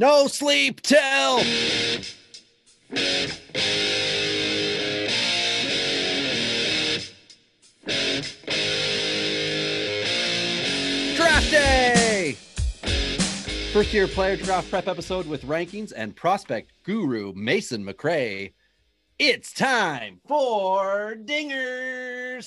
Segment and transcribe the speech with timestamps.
[0.00, 1.38] No sleep till.
[11.16, 12.36] Draft day!
[13.72, 18.52] First year player draft prep episode with rankings and prospect guru Mason McRae.
[19.18, 22.46] It's time for dingers.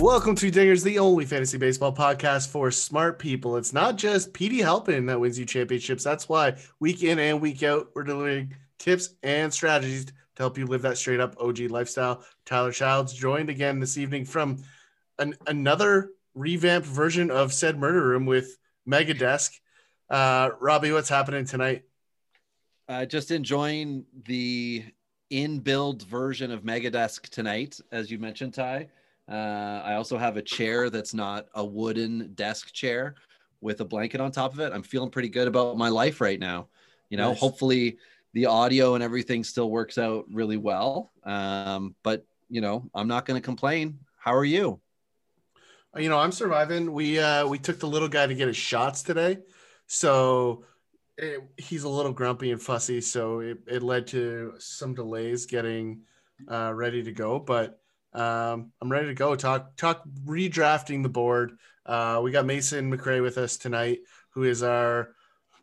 [0.00, 3.56] Welcome to Dingers, the only fantasy baseball podcast for smart people.
[3.56, 6.04] It's not just PD helping that wins you championships.
[6.04, 10.66] That's why week in and week out, we're delivering tips and strategies to help you
[10.66, 12.22] live that straight up OG lifestyle.
[12.44, 14.62] Tyler Childs joined again this evening from
[15.18, 19.54] an, another revamped version of said murder room with Mega Desk.
[20.10, 21.84] Uh, Robbie, what's happening tonight?
[22.86, 24.84] Uh, just enjoying the
[25.30, 28.88] in build version of Megadesk tonight, as you mentioned, Ty.
[29.28, 33.14] Uh, I also have a chair that's not a wooden desk chair
[33.60, 34.72] with a blanket on top of it.
[34.72, 36.68] I'm feeling pretty good about my life right now.
[37.10, 37.40] You know, Nice.
[37.40, 37.98] hopefully
[38.34, 41.12] the audio and everything still works out really well.
[41.24, 43.98] Um, but you know, I'm not going to complain.
[44.16, 44.80] How are you?
[45.96, 46.92] Uh, You know, I'm surviving.
[46.92, 49.38] We uh we took the little guy to get his shots today,
[49.86, 50.64] so
[51.16, 53.00] it, he's a little grumpy and fussy.
[53.00, 56.02] So it, it led to some delays getting
[56.48, 57.38] uh, ready to go.
[57.38, 57.80] But
[58.16, 59.36] um, I'm ready to go.
[59.36, 61.58] Talk talk redrafting the board.
[61.84, 64.00] Uh, we got Mason McRae with us tonight,
[64.30, 65.10] who is our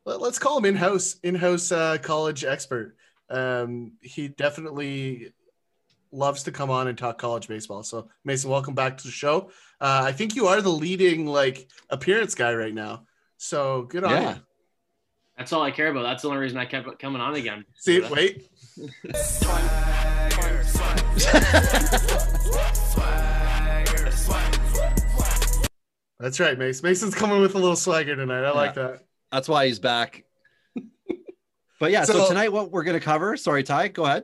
[0.06, 2.96] let- let's call him in-house in-house uh, college expert.
[3.30, 5.34] Um, he definitely
[6.12, 7.82] loves to come on and talk college baseball.
[7.84, 9.50] So Mason, welcome back to the show.
[9.82, 13.06] Uh, I think you are the leading like appearance guy right now.
[13.38, 14.36] So good on Yeah.
[14.36, 14.42] you.
[15.38, 16.04] That's all I care about.
[16.04, 17.66] That's the only reason I kept coming on again.
[17.76, 18.48] See, wait.
[26.20, 26.82] That's right, Mace.
[26.82, 28.44] Mason's coming with a little swagger tonight.
[28.44, 29.04] I like that.
[29.32, 30.24] That's why he's back.
[31.80, 33.38] but yeah, so, So- tonight what we're going to cover.
[33.38, 34.24] Sorry, Ty, go ahead.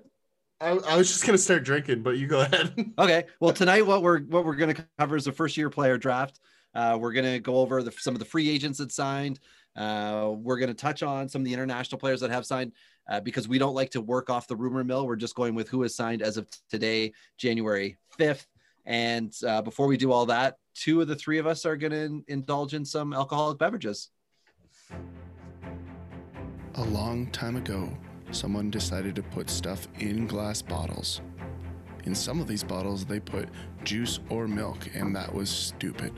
[0.61, 2.73] I, I was just gonna start drinking, but you go ahead.
[2.99, 3.25] Okay.
[3.39, 6.39] Well, tonight what we're what we're going to cover is the first year player draft.
[6.75, 9.39] Uh, we're going to go over the, some of the free agents that signed.
[9.75, 12.73] Uh, we're going to touch on some of the international players that have signed
[13.09, 15.05] uh, because we don't like to work off the rumor mill.
[15.05, 18.45] We're just going with who is signed as of today, January 5th.
[18.85, 21.91] And uh, before we do all that, two of the three of us are going
[21.91, 24.09] to indulge in some alcoholic beverages.
[26.75, 27.89] A long time ago,
[28.31, 31.21] someone decided to put stuff in glass bottles.
[32.05, 33.49] In some of these bottles, they put
[33.83, 36.13] juice or milk, and that was stupid.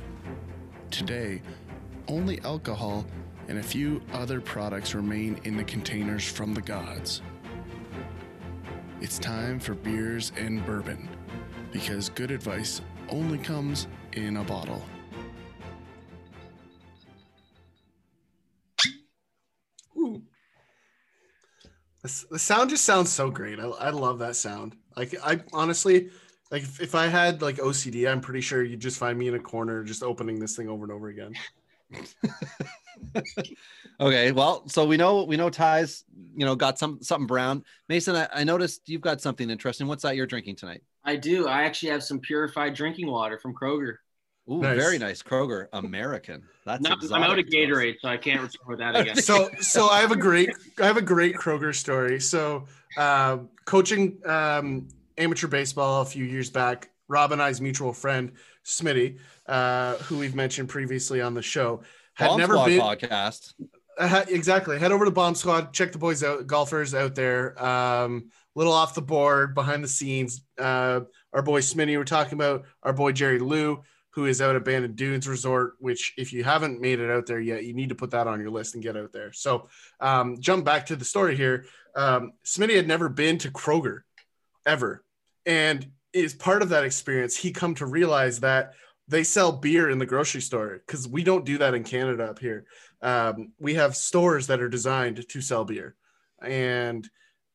[0.92, 1.42] Today,
[2.08, 3.06] only alcohol
[3.52, 7.22] and a few other products remain in the containers from the gods.
[9.02, 11.10] It's time for beers and bourbon,
[11.74, 12.80] because good advice
[13.10, 14.82] only comes in a bottle.
[19.98, 20.22] Ooh.
[22.04, 23.60] The sound just sounds so great.
[23.60, 24.78] I, I love that sound.
[24.96, 26.10] Like I honestly,
[26.52, 29.36] like if, if I had like OCD, I'm pretty sure you'd just find me in
[29.36, 31.34] a corner just opening this thing over and over again.
[34.00, 37.64] Okay, well, so we know we know Ty's, you know, got some something brown.
[37.88, 39.86] Mason, I, I noticed you've got something interesting.
[39.86, 40.82] What's that you're drinking tonight?
[41.06, 41.48] I do.
[41.48, 43.98] I actually have some purified drinking water from Kroger.
[44.50, 44.76] Ooh, Nice.
[44.76, 45.22] very nice.
[45.22, 46.44] Kroger, American.
[46.66, 47.70] That's No, I'm out of exotic to us.
[47.70, 49.16] Gatorade, so I can't return with that again.
[49.22, 50.50] so so I have a great
[50.80, 52.20] I have a great Kroger story.
[52.20, 52.66] So
[52.98, 54.88] uh, coaching um,
[55.20, 58.32] amateur baseball a few years back, Rob and I's mutual friend
[58.66, 59.20] Smitty,
[59.52, 63.54] uh, who we've mentioned previously on the show, had Bomb never Squad been podcast.
[64.00, 64.80] Uh, exactly.
[64.80, 65.74] Head over to Bomb Squad.
[65.74, 67.62] Check the boys out, golfers out there.
[67.64, 70.42] Um, little off the board, behind the scenes.
[70.58, 71.02] Uh,
[71.34, 71.98] our boy Smitty.
[71.98, 75.74] We're talking about our boy Jerry Lou, who is out at Bandon Dunes Resort.
[75.80, 78.40] Which, if you haven't made it out there yet, you need to put that on
[78.40, 79.34] your list and get out there.
[79.34, 79.68] So,
[80.00, 81.66] um, jump back to the story here.
[81.94, 84.00] Um, Smitty had never been to Kroger,
[84.66, 85.04] ever,
[85.46, 88.74] and as part of that experience, he come to realize that
[89.12, 92.40] they sell beer in the grocery store because we don't do that in Canada up
[92.40, 92.66] here
[93.02, 95.96] um, we have stores that are designed to sell beer
[96.42, 97.08] and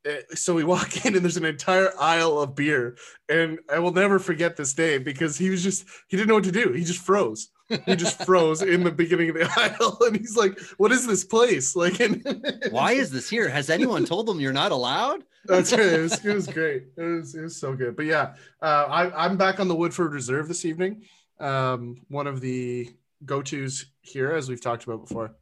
[0.08, 2.96] uh, so we walk in and there's an entire aisle of beer
[3.28, 6.44] and i will never forget this day because he was just he didn't know what
[6.44, 10.16] to do he just froze he just froze in the beginning of the aisle, and
[10.16, 12.22] he's like, "What is this place?" Like, and
[12.70, 13.48] Why is this here?
[13.48, 15.24] Has anyone told them you're not allowed?
[15.44, 15.80] That's right.
[15.80, 16.84] It was, it was great.
[16.96, 17.96] It was, it was so good.
[17.96, 21.02] But yeah, uh, I, I'm back on the Woodford Reserve this evening.
[21.38, 22.90] Um, one of the
[23.24, 25.34] go tos here, as we've talked about before.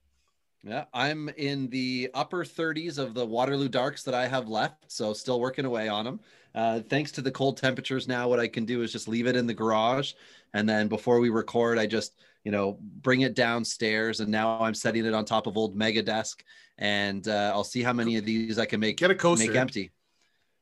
[0.63, 5.13] Yeah, I'm in the upper 30s of the Waterloo Darks that I have left, so
[5.13, 6.21] still working away on them.
[6.55, 9.37] Uh, thanks to the cold temperatures now, what I can do is just leave it
[9.37, 10.15] in the garage,
[10.55, 12.15] and then before we record, I just
[12.45, 16.03] you know bring it downstairs, and now I'm setting it on top of old Mega
[16.03, 16.43] Desk,
[16.79, 19.49] and uh, I'll see how many of these I can make Get a coaster.
[19.49, 19.93] make empty.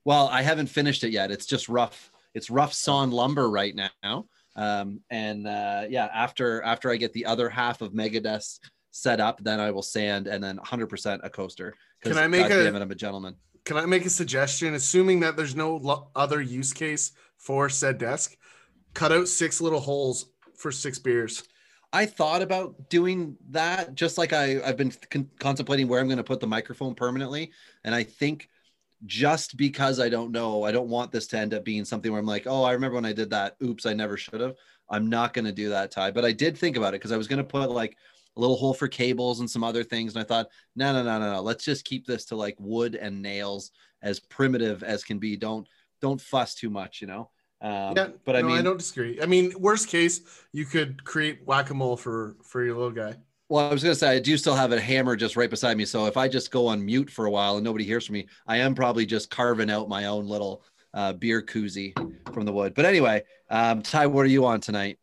[0.05, 1.31] Well, I haven't finished it yet.
[1.31, 2.11] It's just rough.
[2.35, 4.27] It's rough sawn lumber right now.
[4.57, 8.59] Um, and uh, yeah, after after I get the other half of Megadesk
[8.91, 11.75] set up, then I will sand and then 100% a coaster.
[12.03, 13.37] Can I make God a- damn it, I'm a gentleman.
[13.65, 14.75] Can I make a suggestion?
[14.75, 18.37] Assuming that there's no lo- other use case for said desk,
[18.93, 20.27] cut out six little holes
[20.57, 21.45] for six beers.
[21.93, 26.19] I thought about doing that, just like I, I've been con- contemplating where I'm going
[26.19, 27.53] to put the microphone permanently.
[27.85, 28.49] And I think
[29.07, 32.21] just because I don't know, I don't want this to end up being something where
[32.21, 33.57] I'm like, oh, I remember when I did that.
[33.63, 34.55] Oops, I never should have.
[34.89, 36.11] I'm not going to do that, Ty.
[36.11, 37.97] But I did think about it because I was going to put like
[38.37, 40.15] a little hole for cables and some other things.
[40.15, 41.43] And I thought, no, no, no, no, no.
[41.43, 43.71] Let's just keep this to like wood and nails
[44.03, 45.37] as primitive as can be.
[45.37, 45.67] Don't
[46.01, 47.31] don't fuss too much, you know.
[47.61, 49.21] Um, yeah, but I no, mean, I don't disagree.
[49.23, 50.21] I mean, worst case,
[50.53, 53.17] you could create whack a mole for for your little guy.
[53.53, 55.77] Well, I was going to say, I do still have a hammer just right beside
[55.77, 55.85] me.
[55.85, 58.27] So if I just go on mute for a while and nobody hears from me,
[58.47, 60.63] I am probably just carving out my own little
[60.95, 61.93] uh, beer koozie
[62.33, 62.73] from the wood.
[62.73, 64.99] But anyway, um, Ty, what are you on tonight?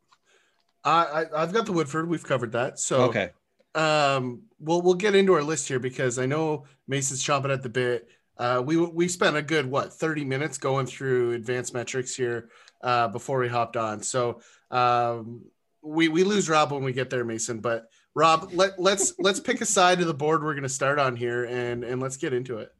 [0.84, 2.10] I, I I've got the Woodford.
[2.10, 2.80] We've covered that.
[2.80, 3.30] So Okay.
[3.75, 7.69] um, we'll we'll get into our list here because I know Mason's chomping at the
[7.69, 8.07] bit.
[8.36, 12.50] Uh, we we spent a good what 30 minutes going through advanced metrics here
[12.81, 14.01] uh, before we hopped on.
[14.01, 14.42] So
[14.72, 15.44] um,
[15.84, 17.60] we we lose Rob when we get there, Mason.
[17.60, 21.00] But Rob, let let's let's pick a side of the board we're going to start
[21.00, 22.73] on here and and let's get into it.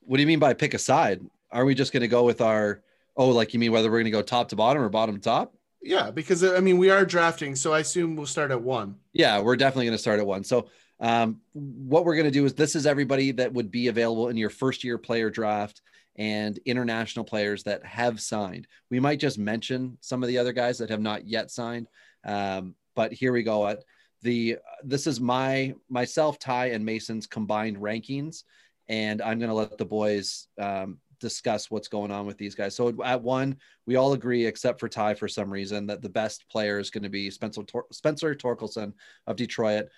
[0.00, 1.20] What do you mean by pick a side?
[1.50, 2.82] Are we just going to go with our,
[3.16, 5.20] oh, like you mean whether we're going to go top to bottom or bottom to
[5.20, 5.54] top?
[5.82, 8.96] Yeah, because I mean we are drafting, so I assume we'll start at one.
[9.12, 10.42] Yeah, we're definitely going to start at one.
[10.44, 10.68] So,
[11.00, 14.36] um, what we're going to do is this is everybody that would be available in
[14.36, 15.82] your first year player draft
[16.16, 18.66] and international players that have signed.
[18.90, 21.88] We might just mention some of the other guys that have not yet signed.
[22.24, 23.66] Um, but here we go.
[23.66, 23.84] At
[24.24, 28.42] the this is my myself, Ty, and Mason's combined rankings,
[28.88, 32.74] and I'm going to let the boys um, discuss what's going on with these guys.
[32.74, 33.56] So at one,
[33.86, 37.04] we all agree, except for Ty, for some reason, that the best player is going
[37.04, 38.94] to be Spencer Tor- Spencer Torkelson
[39.26, 39.88] of Detroit.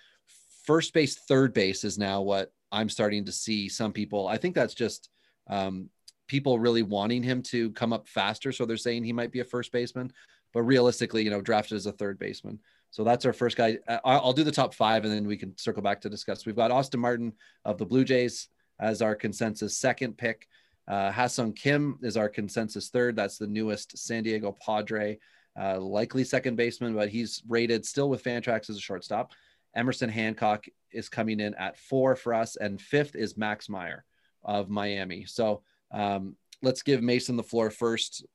[0.65, 3.69] First base, third base is now what I'm starting to see.
[3.69, 5.09] Some people, I think that's just
[5.49, 5.89] um,
[6.27, 8.51] people really wanting him to come up faster.
[8.51, 10.11] So they're saying he might be a first baseman,
[10.53, 12.59] but realistically, you know, drafted as a third baseman.
[12.97, 13.77] So that's our first guy.
[13.87, 16.47] I- I'll do the top five and then we can circle back to discuss.
[16.47, 17.31] We've got Austin Martin
[17.63, 18.47] of the Blue Jays
[18.79, 20.47] as our consensus second pick.
[20.87, 23.15] Uh, Ha-Seong Kim is our consensus third.
[23.15, 25.19] That's the newest San Diego Padre,
[25.61, 29.31] uh, likely second baseman, but he's rated still with Fantrax as a shortstop.
[29.75, 34.05] Emerson Hancock is coming in at four for us, and fifth is Max Meyer
[34.43, 35.23] of Miami.
[35.25, 35.61] So
[35.91, 38.25] um, let's give Mason the floor first.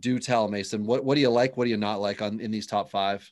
[0.00, 1.56] Do tell Mason what what do you like?
[1.56, 3.30] What do you not like on in these top five?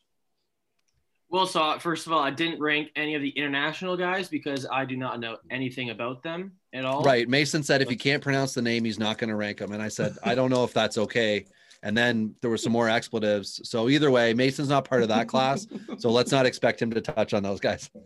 [1.37, 4.87] Well, so first of all, I didn't rank any of the international guys because I
[4.87, 7.03] do not know anything about them at all.
[7.03, 7.29] Right.
[7.29, 9.73] Mason said if he can't pronounce the name, he's not going to rank him.
[9.73, 11.45] And I said, I don't know if that's okay.
[11.83, 13.61] And then there were some more expletives.
[13.69, 15.67] So either way, Mason's not part of that class.
[15.99, 17.91] So let's not expect him to touch on those guys.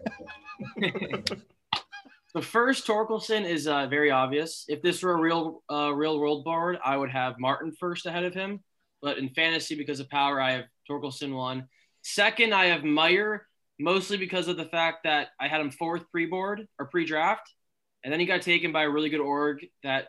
[2.32, 4.64] The first Torkelson is uh, very obvious.
[4.68, 8.22] If this were a real, uh, real world board, I would have Martin first ahead
[8.22, 8.60] of him.
[9.02, 11.66] But in fantasy, because of power, I have Torkelson one.
[12.02, 13.47] Second, I have Meyer,
[13.78, 17.52] mostly because of the fact that I had him fourth pre-board or pre-draft,
[18.02, 20.09] and then he got taken by a really good org that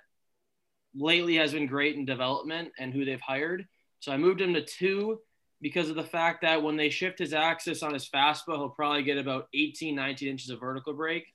[0.95, 3.67] lately has been great in development and who they've hired.
[3.99, 5.19] So I moved him to two
[5.61, 9.03] because of the fact that when they shift his axis on his fastball, he'll probably
[9.03, 11.25] get about 18, 19 inches of vertical break.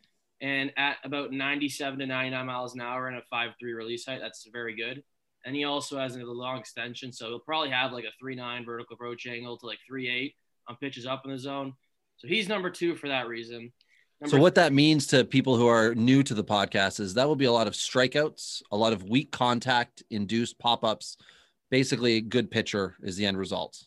[0.43, 4.47] And at about 97 to 99 miles an hour and a 5'3 release height, that's
[4.53, 5.03] very good.
[5.45, 7.13] And he also has a long extension.
[7.13, 10.35] So he'll probably have like a 3'9 vertical approach angle to like 3'8
[10.69, 11.75] on pitches up in the zone.
[12.17, 13.73] So he's number two for that reason.
[14.21, 17.29] Number So what that means to people who are new to the podcast is that
[17.29, 21.19] will be a lot of strikeouts, a lot of weak contact induced pop-ups.
[21.71, 23.83] Basically, a good pitcher is the end result.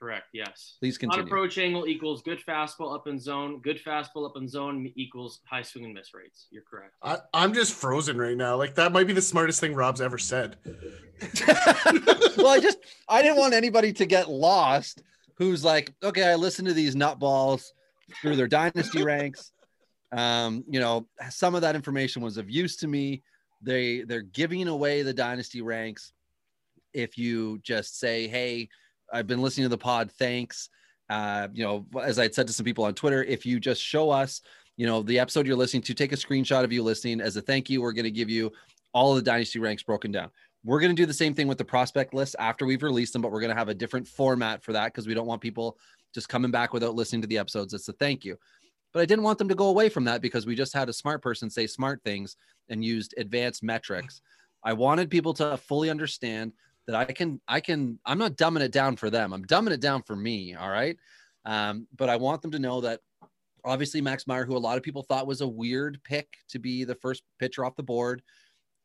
[0.00, 0.26] Correct.
[0.32, 0.76] Yes.
[0.80, 1.26] Please On continue.
[1.26, 3.60] approach angle equals good fastball up in zone.
[3.60, 6.46] Good fastball up in zone equals high swing and miss rates.
[6.50, 6.94] You're correct.
[7.02, 8.56] I, I'm just frozen right now.
[8.56, 10.56] Like that might be the smartest thing Rob's ever said.
[12.36, 15.02] well, I just I didn't want anybody to get lost
[15.38, 17.64] who's like, okay, I listen to these nutballs
[18.20, 19.52] through their dynasty ranks.
[20.12, 23.22] Um, you know, some of that information was of use to me.
[23.62, 26.12] They they're giving away the dynasty ranks.
[26.92, 28.68] If you just say, "Hey,
[29.12, 30.70] I've been listening to the pod, thanks."
[31.10, 34.10] Uh, you know, as I said to some people on Twitter, if you just show
[34.10, 34.42] us,
[34.76, 37.42] you know, the episode you're listening to, take a screenshot of you listening as a
[37.42, 37.80] thank you.
[37.80, 38.52] We're going to give you
[38.92, 40.30] all of the dynasty ranks broken down.
[40.64, 43.22] We're going to do the same thing with the prospect list after we've released them,
[43.22, 45.78] but we're going to have a different format for that because we don't want people
[46.14, 47.74] just coming back without listening to the episodes.
[47.74, 48.36] It's a thank you.
[48.92, 50.92] But I didn't want them to go away from that because we just had a
[50.92, 52.36] smart person say smart things
[52.68, 54.20] and used advanced metrics.
[54.64, 56.52] I wanted people to fully understand
[56.86, 59.32] that I can, I can, I'm not dumbing it down for them.
[59.32, 60.54] I'm dumbing it down for me.
[60.54, 60.96] All right.
[61.44, 63.00] Um, but I want them to know that
[63.64, 66.84] obviously Max Meyer, who a lot of people thought was a weird pick to be
[66.84, 68.22] the first pitcher off the board,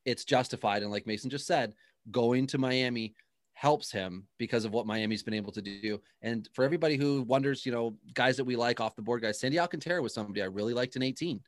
[0.06, 0.84] it's justified.
[0.84, 1.74] And like Mason just said,
[2.12, 3.16] going to Miami
[3.54, 6.02] helps him because of what Miami's been able to do.
[6.22, 9.40] And for everybody who wonders, you know, guys that we like off the board, guys,
[9.40, 11.40] Sandy Alcantara was somebody I really liked in 18.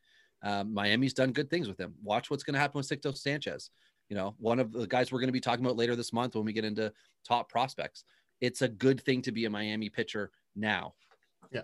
[0.43, 1.95] Um, Miami's done good things with him.
[2.03, 3.71] Watch what's going to happen with Sixto Sanchez.
[4.09, 6.35] You know, one of the guys we're going to be talking about later this month
[6.35, 6.93] when we get into
[7.27, 8.03] top prospects.
[8.39, 10.93] It's a good thing to be a Miami pitcher now.
[11.51, 11.61] Yeah.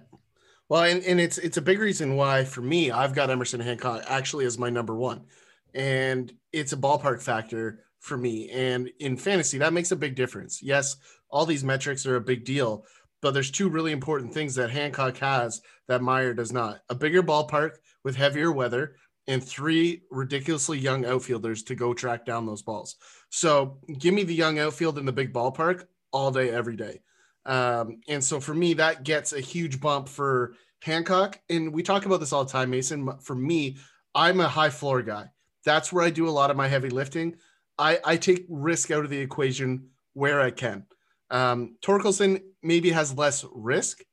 [0.69, 4.03] Well, and, and it's it's a big reason why for me I've got Emerson Hancock
[4.07, 5.25] actually as my number one,
[5.73, 8.49] and it's a ballpark factor for me.
[8.49, 10.61] And in fantasy, that makes a big difference.
[10.61, 10.97] Yes,
[11.29, 12.85] all these metrics are a big deal,
[13.21, 17.21] but there's two really important things that Hancock has that Meyer does not a bigger
[17.23, 18.95] ballpark with heavier weather,
[19.27, 22.95] and three ridiculously young outfielders to go track down those balls.
[23.29, 27.01] So give me the young outfield in the big ballpark all day, every day.
[27.45, 31.39] Um, and so for me, that gets a huge bump for Hancock.
[31.49, 33.09] And we talk about this all the time, Mason.
[33.21, 33.77] For me,
[34.13, 35.27] I'm a high floor guy.
[35.65, 37.35] That's where I do a lot of my heavy lifting.
[37.77, 40.85] I, I take risk out of the equation where I can.
[41.29, 44.03] Um, Torkelson maybe has less risk,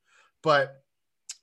[0.42, 0.82] but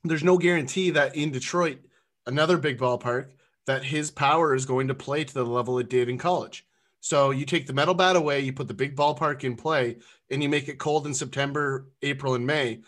[0.04, 1.78] there's no guarantee that in Detroit,
[2.26, 3.30] another big ballpark,
[3.66, 6.66] that his power is going to play to the level it did in college.
[7.00, 9.98] So you take the metal bat away, you put the big ballpark in play,
[10.30, 12.80] and you make it cold in September, April, and May.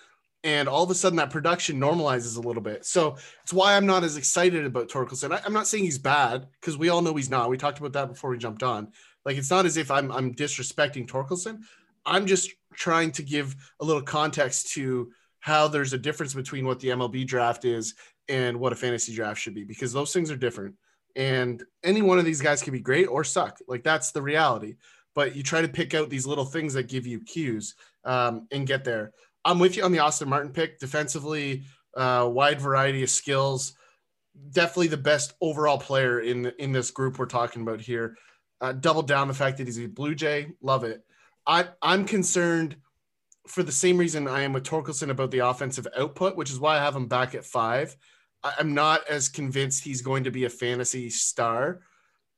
[0.44, 2.86] And all of a sudden, that production normalizes a little bit.
[2.86, 5.32] So it's why I'm not as excited about Torkelson.
[5.32, 7.50] I, I'm not saying he's bad because we all know he's not.
[7.50, 8.92] We talked about that before we jumped on.
[9.24, 11.60] Like it's not as if I'm I'm disrespecting Torkelson.
[12.06, 16.80] I'm just trying to give a little context to how there's a difference between what
[16.80, 17.94] the MLB draft is
[18.28, 20.76] and what a fantasy draft should be because those things are different.
[21.16, 23.58] And any one of these guys can be great or suck.
[23.66, 24.76] Like that's the reality.
[25.14, 28.66] But you try to pick out these little things that give you cues um, and
[28.66, 29.12] get there.
[29.48, 30.78] I'm with you on the Austin Martin pick.
[30.78, 31.62] Defensively,
[31.96, 33.74] uh, wide variety of skills.
[34.50, 38.16] Definitely the best overall player in in this group we're talking about here
[38.60, 40.48] uh, double down the fact that he's a Blue Jay.
[40.62, 41.04] Love it.
[41.46, 42.76] I, I'm concerned
[43.46, 46.76] for the same reason I am with Torkelson about the offensive output, which is why
[46.76, 47.96] I have him back at five.
[48.42, 51.80] I, I'm not as convinced he's going to be a fantasy star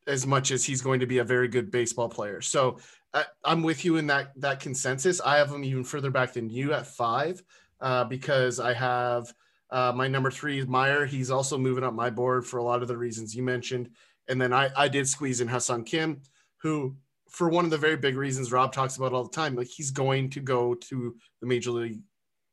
[0.07, 2.41] as much as he's going to be a very good baseball player.
[2.41, 2.79] So
[3.13, 5.21] I, am with you in that that consensus.
[5.21, 7.43] I have them even further back than you at five
[7.81, 9.33] uh, because I have
[9.71, 11.07] uh, my number three is Meyer.
[11.07, 13.91] He's also moving up my board for a lot of the reasons you mentioned.
[14.29, 16.21] And then I, I did squeeze in Ha-Seong Kim,
[16.59, 16.97] who,
[17.29, 19.91] for one of the very big reasons Rob talks about all the time, like he's
[19.91, 22.01] going to go to the major league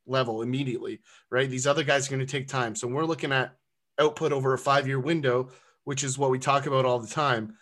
[0.06, 1.00] level immediately,
[1.30, 1.50] right?
[1.50, 2.74] These other guys are going to take time.
[2.74, 3.54] So we're looking at
[3.98, 5.50] output over a five year window,
[5.84, 7.54] which is what we talk about all the time.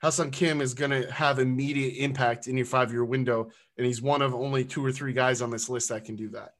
[0.00, 3.50] Ha-Seong Kim is going to have immediate impact in your five year window.
[3.76, 6.28] And he's one of only two or three guys on this list that can do
[6.30, 6.54] that.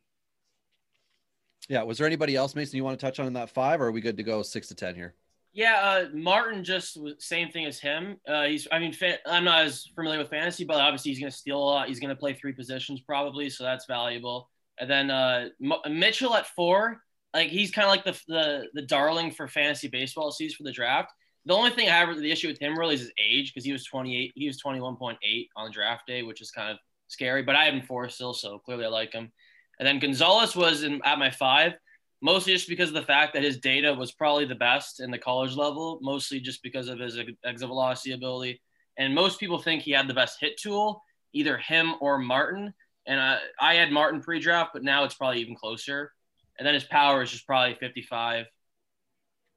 [1.69, 1.83] Yeah.
[1.83, 3.93] Was there anybody else, Mason, you want to touch on in that five, or are
[3.93, 5.15] we good to go six to 10 here?
[5.53, 8.19] Yeah, uh, Martin just same thing as him.
[8.27, 11.33] Uh, he's, I mean, fa- I'm not as familiar with fantasy, but obviously he's going
[11.33, 11.89] to steal a lot.
[11.89, 14.51] He's going to play three positions probably, so that's valuable.
[14.79, 17.03] And then uh, M- Mitchell at four,
[17.35, 20.73] like he's kind of like the, the the darling for fantasy baseball sees for the
[20.73, 21.13] draft.
[21.49, 23.73] The only thing I have the issue with him really is his age because he
[23.73, 26.79] was 28, he was 21.8 on draft day, which is kind of
[27.09, 27.43] scary.
[27.43, 29.33] But I have him four still, so clearly I like him.
[29.79, 31.73] And then Gonzales was in, at my five
[32.21, 35.19] mostly just because of the fact that his data was probably the best in the
[35.19, 38.61] college level, mostly just because of his exit velocity ability.
[38.97, 41.03] And most people think he had the best hit tool,
[41.33, 42.75] either him or Martin.
[43.07, 46.13] And I, I had Martin pre draft, but now it's probably even closer.
[46.59, 48.47] And then his power is just probably 55.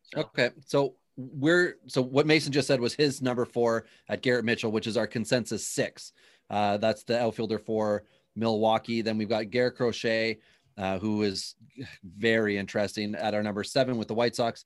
[0.03, 0.21] So.
[0.21, 0.51] Okay.
[0.65, 4.88] So we're, so what Mason just said was his number four at Garrett Mitchell, which
[4.88, 6.13] is our consensus six.
[6.50, 8.03] Uh, that's the outfielder for
[8.36, 9.01] Milwaukee.
[9.01, 10.39] Then we've got Garrett Crochet,
[10.77, 11.56] uh, who is
[12.03, 14.65] very interesting at our number seven with the White Sox.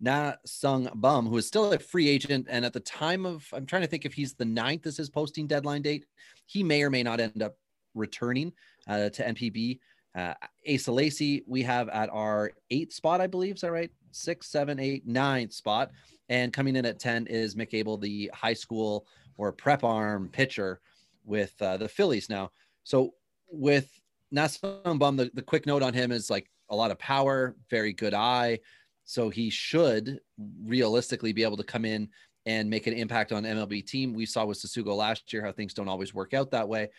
[0.00, 2.46] Na Sung Bum, who is still a free agent.
[2.48, 5.10] And at the time of, I'm trying to think if he's the ninth as his
[5.10, 6.04] posting deadline date.
[6.46, 7.56] He may or may not end up
[7.94, 8.52] returning
[8.86, 9.80] uh, to NPB.
[10.14, 10.34] Uh,
[10.72, 13.56] Asa Lacy, we have at our eighth spot, I believe.
[13.56, 13.90] Is that right?
[14.10, 15.90] Six, seven, eight, ninth spot.
[16.28, 20.80] And coming in at 10 is Mick Abel, the high school or prep arm pitcher
[21.24, 22.50] with uh, the Phillies now.
[22.84, 23.14] So
[23.50, 23.88] with
[24.30, 28.14] Bum, the, the quick note on him is like a lot of power, very good
[28.14, 28.58] eye.
[29.04, 30.20] So he should
[30.64, 32.10] realistically be able to come in
[32.44, 34.12] and make an impact on MLB team.
[34.12, 36.90] We saw with Tsutsugo last year how things don't always work out that way.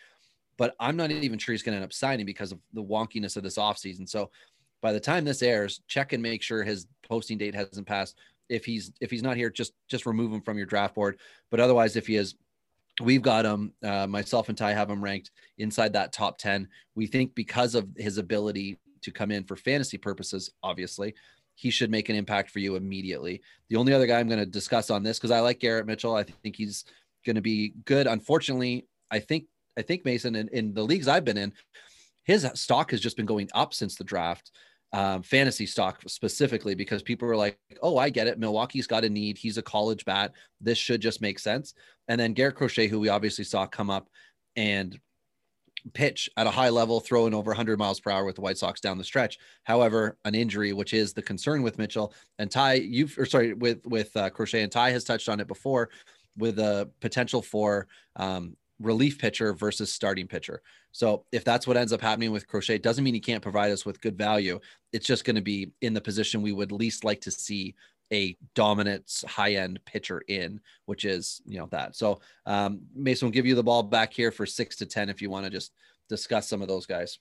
[0.57, 3.37] But I'm not even sure he's going to end up signing because of the wonkiness
[3.37, 4.09] of this offseason.
[4.09, 4.31] So
[4.81, 8.17] by the time this airs, check and make sure his posting date hasn't passed.
[8.49, 11.19] If he's if he's not here, just just remove him from your draft board.
[11.51, 12.35] But otherwise, if he is,
[13.01, 13.73] we've got him.
[13.83, 16.67] Uh, myself and Ty have him ranked inside that top ten.
[16.95, 21.13] We think because of his ability to come in for fantasy purposes, obviously,
[21.55, 23.41] he should make an impact for you immediately.
[23.69, 26.15] The only other guy I'm going to discuss on this because I like Garrett Mitchell.
[26.15, 26.85] I think he's
[27.25, 28.07] going to be good.
[28.07, 29.45] Unfortunately, I think
[29.77, 31.53] I think Mason in, in the leagues I've been in,
[32.23, 34.51] his stock has just been going up since the draft.
[34.91, 38.39] Um, fantasy stock specifically because people are like, oh, I get it.
[38.39, 39.37] Milwaukee's got a need.
[39.37, 40.33] He's a college bat.
[40.59, 41.75] This should just make sense.
[42.07, 44.09] And then Garrett Crochet, who we obviously saw come up
[44.55, 44.99] and
[45.93, 48.81] pitch at a high level, throwing over 100 miles per hour with the White Sox
[48.81, 49.37] down the stretch.
[49.63, 53.85] However, an injury, which is the concern with Mitchell and Ty, you've or sorry with
[53.85, 55.89] with uh, Crochet and Ty has touched on it before,
[56.37, 60.61] with a potential for um, relief pitcher versus starting pitcher.
[60.91, 63.71] So if that's what ends up happening with Crochet, it doesn't mean he can't provide
[63.71, 64.59] us with good value.
[64.91, 67.75] It's just going to be in the position we would least like to see
[68.11, 71.95] a dominant high end pitcher in, which is, you know, that.
[71.95, 75.21] So um, Mason will give you the ball back here for six to 10 if
[75.21, 75.73] you want to just
[76.09, 77.19] discuss some of those guys.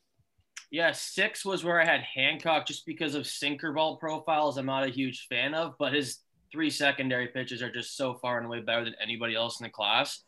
[0.71, 4.59] Yeah, six was where I had Hancock just because of sinker ball profiles.
[4.59, 6.19] I'm not a huge fan of, but his
[6.53, 9.71] three secondary pitches are just so far and away better than anybody else in the
[9.71, 10.23] class.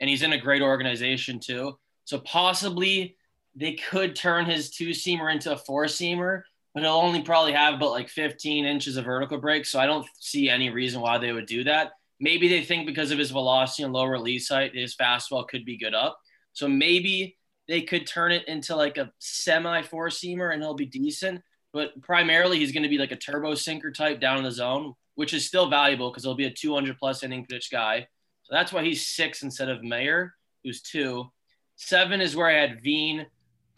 [0.00, 1.78] And he's in a great organization too.
[2.06, 3.16] So possibly
[3.54, 6.42] they could turn his two seamer into a four seamer
[6.76, 9.64] but he'll only probably have about like 15 inches of vertical break.
[9.64, 11.92] So I don't see any reason why they would do that.
[12.20, 15.78] Maybe they think because of his velocity and low release height, his fastball could be
[15.78, 16.18] good up.
[16.52, 20.84] So maybe they could turn it into like a semi four seamer and he'll be
[20.84, 21.40] decent.
[21.72, 24.92] But primarily, he's going to be like a turbo sinker type down in the zone,
[25.14, 28.06] which is still valuable because he'll be a 200 plus inning pitch guy.
[28.42, 31.32] So that's why he's six instead of Meyer, who's two.
[31.76, 33.26] Seven is where I had Veen.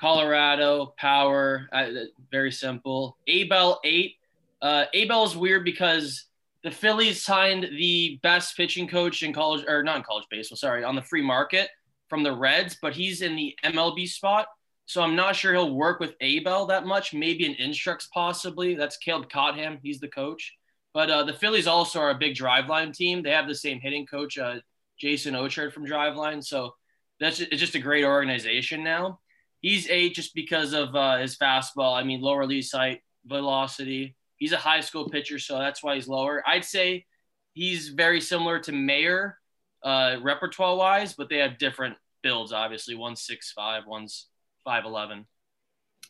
[0.00, 1.88] Colorado, power, uh,
[2.30, 3.16] very simple.
[3.26, 4.14] Abel eight.
[4.62, 6.26] Uh, Abel is weird because
[6.62, 10.84] the Phillies signed the best pitching coach in college, or not in college baseball, sorry,
[10.84, 11.68] on the free market
[12.08, 14.46] from the Reds, but he's in the MLB spot.
[14.86, 17.12] So I'm not sure he'll work with Abel that much.
[17.12, 18.74] Maybe an Instructs possibly.
[18.74, 19.78] That's Caleb Cottham.
[19.82, 20.54] He's the coach.
[20.94, 23.22] But uh, the Phillies also are a big driveline team.
[23.22, 24.56] They have the same hitting coach, uh,
[24.98, 26.42] Jason Ochart from Driveline.
[26.42, 26.74] So
[27.20, 29.18] that's just, it's just a great organization now
[29.60, 31.96] he's eight just because of uh, his fastball.
[31.96, 34.16] I mean, lower release height, velocity.
[34.36, 36.42] He's a high school pitcher, so that's why he's lower.
[36.46, 37.06] I'd say
[37.54, 39.38] he's very similar to Meyer,
[39.82, 42.52] uh, repertoire wise, but they have different builds.
[42.52, 44.26] Obviously, one's six five, one's
[44.64, 45.26] five eleven.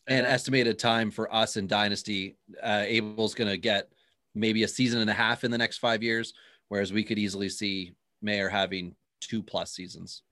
[0.07, 3.91] And estimated time for us in Dynasty, uh, Abel's going to get
[4.35, 6.33] maybe a season and a half in the next five years,
[6.69, 10.23] whereas we could easily see Meyer having two plus seasons.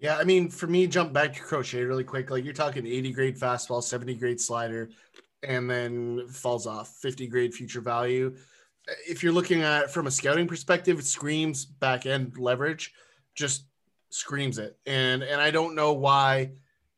[0.00, 2.30] Yeah, I mean, for me, jump back to crochet really quick.
[2.30, 4.88] Like you're talking 80 grade fastball, 70 grade slider,
[5.42, 8.34] and then falls off 50 grade future value.
[9.06, 12.94] If you're looking at from a scouting perspective, it screams back end leverage,
[13.34, 13.66] just
[14.08, 14.78] screams it.
[14.86, 16.52] And and I don't know why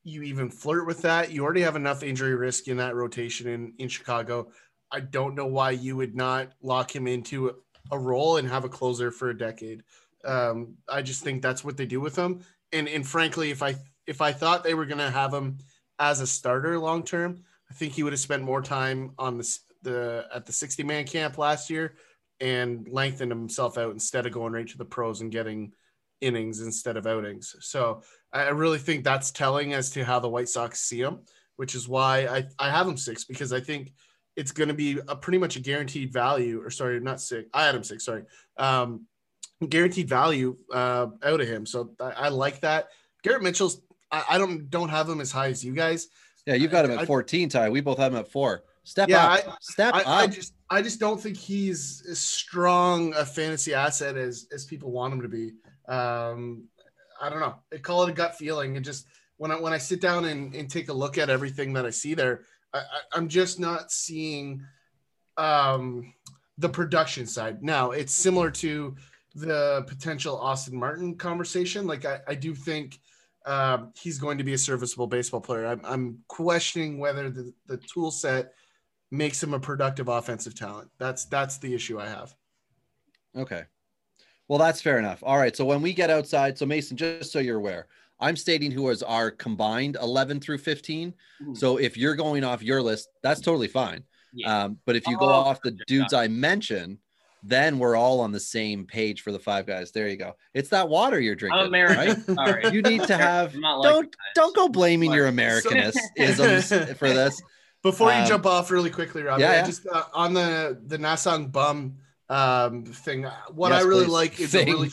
[0.05, 1.33] you even flirt with that.
[1.33, 4.53] You already have enough injury risk in that rotation in, in Chicago.
[4.93, 7.57] I don't know why you would not lock him into
[7.91, 9.83] a role and have a closer for a decade.
[10.25, 13.77] Um, I just think that's what they do with him and and frankly, if I
[14.07, 15.59] if I thought they were going to have him
[15.99, 19.59] as a starter long term, I think he would have spent more time on the
[19.83, 21.95] the at the 60 man camp last year
[22.41, 25.73] and lengthened himself out instead of going right to the pros and getting
[26.21, 27.55] innings instead of outings.
[27.61, 31.21] So I really think that's telling as to how the White Sox see him,
[31.57, 33.93] which is why I, I have him six because I think
[34.37, 37.49] it's going to be a pretty much a guaranteed value or sorry, not six.
[37.53, 38.05] I had him six.
[38.05, 38.25] Sorry.
[38.57, 39.07] Um,
[39.67, 41.67] guaranteed value uh, out of him.
[41.67, 42.89] So I, I like that.
[43.23, 46.09] Garrett Mitchell's I, I, don't don't have him as high as you guys.
[46.47, 47.71] Yeah, you've got him at I, 14, Ty.
[47.71, 48.65] We both have him at four.
[48.85, 49.63] Step yeah, up.
[49.63, 50.07] Step up.
[50.07, 54.91] I just I just don't think he's as strong a fantasy asset as as people
[54.91, 55.53] want him to be.
[55.89, 56.65] Um,
[57.21, 57.55] I don't know.
[57.73, 58.77] I call it a gut feeling.
[58.77, 61.73] And just when I when I sit down and, and take a look at everything
[61.75, 62.43] that I see there,
[62.75, 64.65] I, I'm just not seeing
[65.37, 66.13] um,
[66.59, 67.63] the production side.
[67.63, 68.97] Now it's similar to
[69.35, 71.87] the potential Austin Martin conversation.
[71.87, 72.99] Like I, I do think
[73.47, 75.67] um, he's going to be a serviceable baseball player.
[75.67, 78.53] I'm, I'm questioning whether the, the tool set
[79.11, 80.91] makes him a productive offensive talent.
[80.99, 82.35] That's that's the issue I have.
[83.37, 83.65] Okay.
[84.49, 85.23] Well, that's fair enough.
[85.23, 85.57] All right.
[85.57, 87.87] So when we get outside, so Mason, just so you're aware,
[88.21, 91.15] I'm stating who is our combined 11 through 15.
[91.43, 91.57] Mhm.
[91.57, 94.05] So if you're going off your list, that's totally fine.
[94.33, 94.65] Yeah.
[94.65, 96.99] Um, but if you go Oh, off the dudes I mentioned,
[97.43, 99.91] then we're all on the same page for the five guys.
[99.93, 100.37] There you go.
[100.55, 101.61] It's that water you're drinking.
[101.67, 102.37] American.
[102.37, 102.47] right?
[102.63, 102.73] Sorry.
[102.75, 106.03] You need to have I'm not like don't you don't go blaming your Like- Americanism
[106.17, 107.43] isms for this.
[107.83, 109.67] Before you Um, jump off really quickly, Rob, yeah, yeah.
[109.67, 111.97] just uh, on the the Na Sung Bum
[112.29, 113.25] um, thing.
[113.27, 114.13] uh, What Yes, I really please.
[114.13, 114.91] like is a really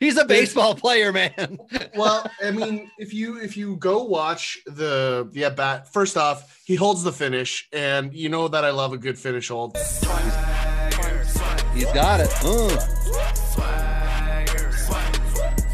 [0.00, 1.58] He's a baseball player, man.
[1.96, 2.28] well.
[2.42, 6.74] I mean, if you if you go watch the the at bat, first off, he
[6.74, 9.76] holds the finish, and you know that I love a good finish hold.
[11.74, 12.30] He's got it.
[12.30, 12.90] Mm.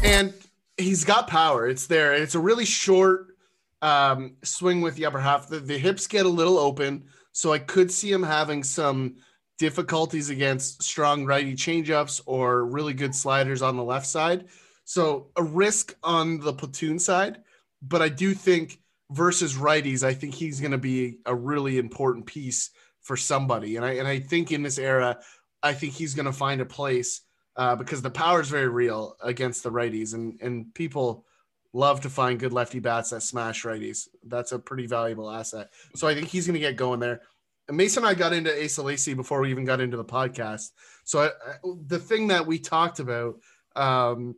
[0.03, 0.33] and
[0.77, 1.67] he's got power.
[1.67, 2.13] It's there.
[2.13, 3.35] It's a really short
[3.81, 5.47] um, swing with the upper half.
[5.47, 9.15] The, the hips get a little open, so I could see him having some
[9.59, 14.45] difficulties against strong righty changeups or really good sliders on the left side.
[14.85, 17.43] So a risk on the platoon side,
[17.81, 18.79] but I do think
[19.11, 23.75] versus righties, I think he's going to be a really important piece for somebody.
[23.75, 25.19] And I and I think in this era,
[25.63, 27.21] I think he's going to find a place
[27.55, 31.25] uh, because the power is very real against the righties, and and people
[31.73, 34.07] love to find good lefty bats that smash righties.
[34.25, 35.69] That's a pretty valuable asset.
[35.95, 37.21] So I think he's going to get going there.
[37.69, 40.71] Mason and I got into Asa Lacy before we even got into the podcast.
[41.05, 41.55] So I, I,
[41.87, 43.39] the thing that we talked about,
[43.75, 44.35] um,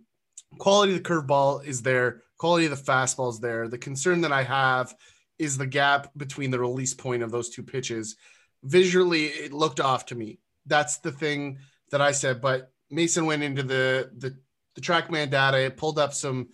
[0.59, 3.67] quality of the curveball is there, quality of the fastball is there.
[3.67, 4.93] The concern that I have
[5.39, 8.15] is the gap between the release point of those two pitches.
[8.63, 10.39] Visually, it looked off to me.
[10.65, 11.59] That's the thing
[11.91, 12.41] that I said.
[12.41, 14.37] But Mason went into the the,
[14.75, 16.49] the TrackMan data, it pulled up some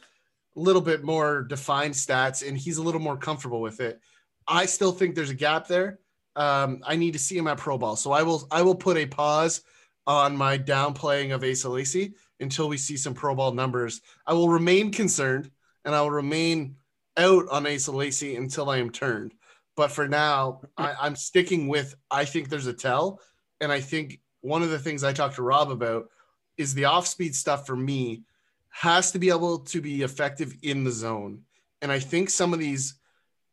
[0.55, 3.99] a little bit more defined stats, and he's a little more comfortable with it.
[4.47, 5.99] I still think there's a gap there.
[6.35, 8.97] Um, I need to see him at pro ball, so I will I will put
[8.97, 9.61] a pause
[10.07, 14.01] on my downplaying of Asa Lacy until we see some pro ball numbers.
[14.25, 15.51] I will remain concerned,
[15.85, 16.75] and I will remain
[17.17, 19.33] out on Asa Lacy until I am turned.
[19.75, 23.21] But for now, I, I'm sticking with I think there's a tell,
[23.61, 26.09] and I think one of the things I talked to Rob about
[26.57, 28.23] is the off speed stuff for me
[28.69, 31.41] has to be able to be effective in the zone.
[31.81, 32.95] And I think some of these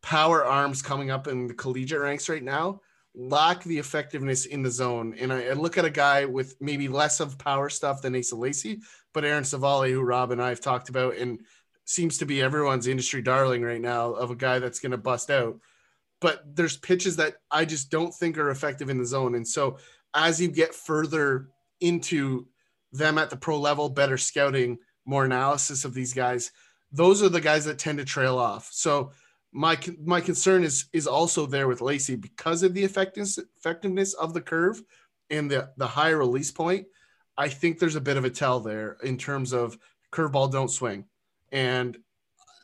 [0.03, 2.81] power arms coming up in the collegiate ranks right now
[3.15, 5.17] lack the effectiveness in the zone.
[5.19, 8.37] And I, I look at a guy with maybe less of power stuff than Asa
[8.37, 8.81] Lacy,
[9.15, 11.41] but Aaron Civale, who Rob and I have talked about and
[11.87, 15.31] seems to be everyone's industry darling right now of a guy that's going to bust
[15.31, 15.59] out.
[16.21, 19.35] But there's pitches that I just don't think are effective in the zone.
[19.35, 19.79] And so
[20.17, 21.51] as you get further
[21.81, 22.47] into
[22.91, 26.51] them at the pro level, better scouting, more analysis of these guys,
[26.91, 28.71] those are the guys that tend to trail off.
[28.73, 29.13] So
[29.53, 34.35] my my concern is is also there with Lacy because of the effectiveness effectiveness of
[34.35, 34.83] the curve
[35.31, 36.87] and the the high release point.
[37.39, 39.79] I think there's a bit of a tell there in terms of
[40.11, 41.05] curveball don't swing,
[41.53, 41.97] and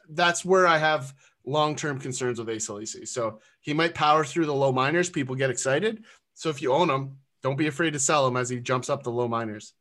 [0.09, 3.05] that's where I have long term concerns with Ace Lacy.
[3.05, 5.11] So he might power through the low minors.
[5.11, 6.05] People get excited.
[6.35, 9.03] So if you own him, don't be afraid to sell him as he jumps up
[9.03, 9.75] the low minors.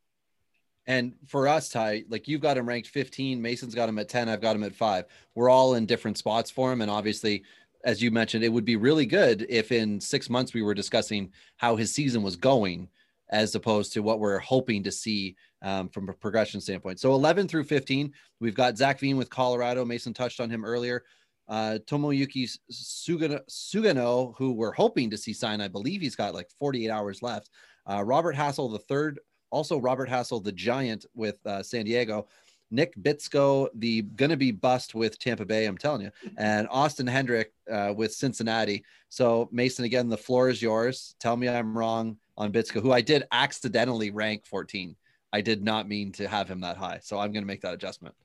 [0.88, 4.30] And for us, Ty, like you've got him ranked 15, Mason's got him at 10,
[4.30, 5.06] I've got him at five.
[5.36, 6.82] We're all in different spots for him.
[6.82, 7.44] And obviously,
[7.84, 11.32] as you mentioned, it would be really good if in six months we were discussing
[11.58, 12.90] how his season was going,
[13.30, 17.00] as opposed to what we're hoping to see um, from a progression standpoint.
[17.00, 19.86] So 11 through 15, we've got Zach Veen with Colorado.
[19.86, 21.04] Mason touched on him earlier.
[21.48, 26.50] Uh, Tomoyuki Sugano, Sugano, who we're hoping to see sign, I believe he's got like
[26.60, 27.50] 48 hours left.
[27.90, 29.20] Uh, Robert Hassell, the third
[29.52, 32.28] also Robert Hassell, the giant with uh, San Diego,
[32.72, 37.52] Nick Bitsko, the gonna be bust with Tampa Bay, I'm telling you, and Austin Hendrick
[37.70, 38.84] uh, with Cincinnati.
[39.10, 41.16] So Mason, again, the floor is yours.
[41.20, 44.96] Tell me I'm wrong on Bitsko, who I did accidentally rank 14.
[45.34, 48.16] I did not mean to have him that high, so I'm gonna make that adjustment.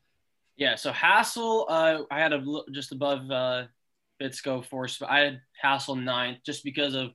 [0.57, 2.43] Yeah, so Hassell, uh, I had a
[2.73, 3.65] just above uh,
[4.21, 4.89] Bitsko four.
[4.89, 7.11] sp- I had Hassell ninth just because of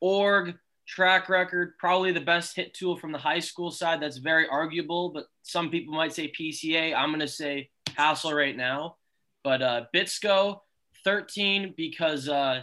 [0.00, 0.54] org
[0.86, 4.00] track record, probably the best hit tool from the high school side.
[4.00, 6.94] That's very arguable, but some people might say PCA.
[6.94, 8.96] I'm gonna say Hassell right now,
[9.42, 10.60] but uh, Bitsko
[11.04, 12.62] 13 because uh,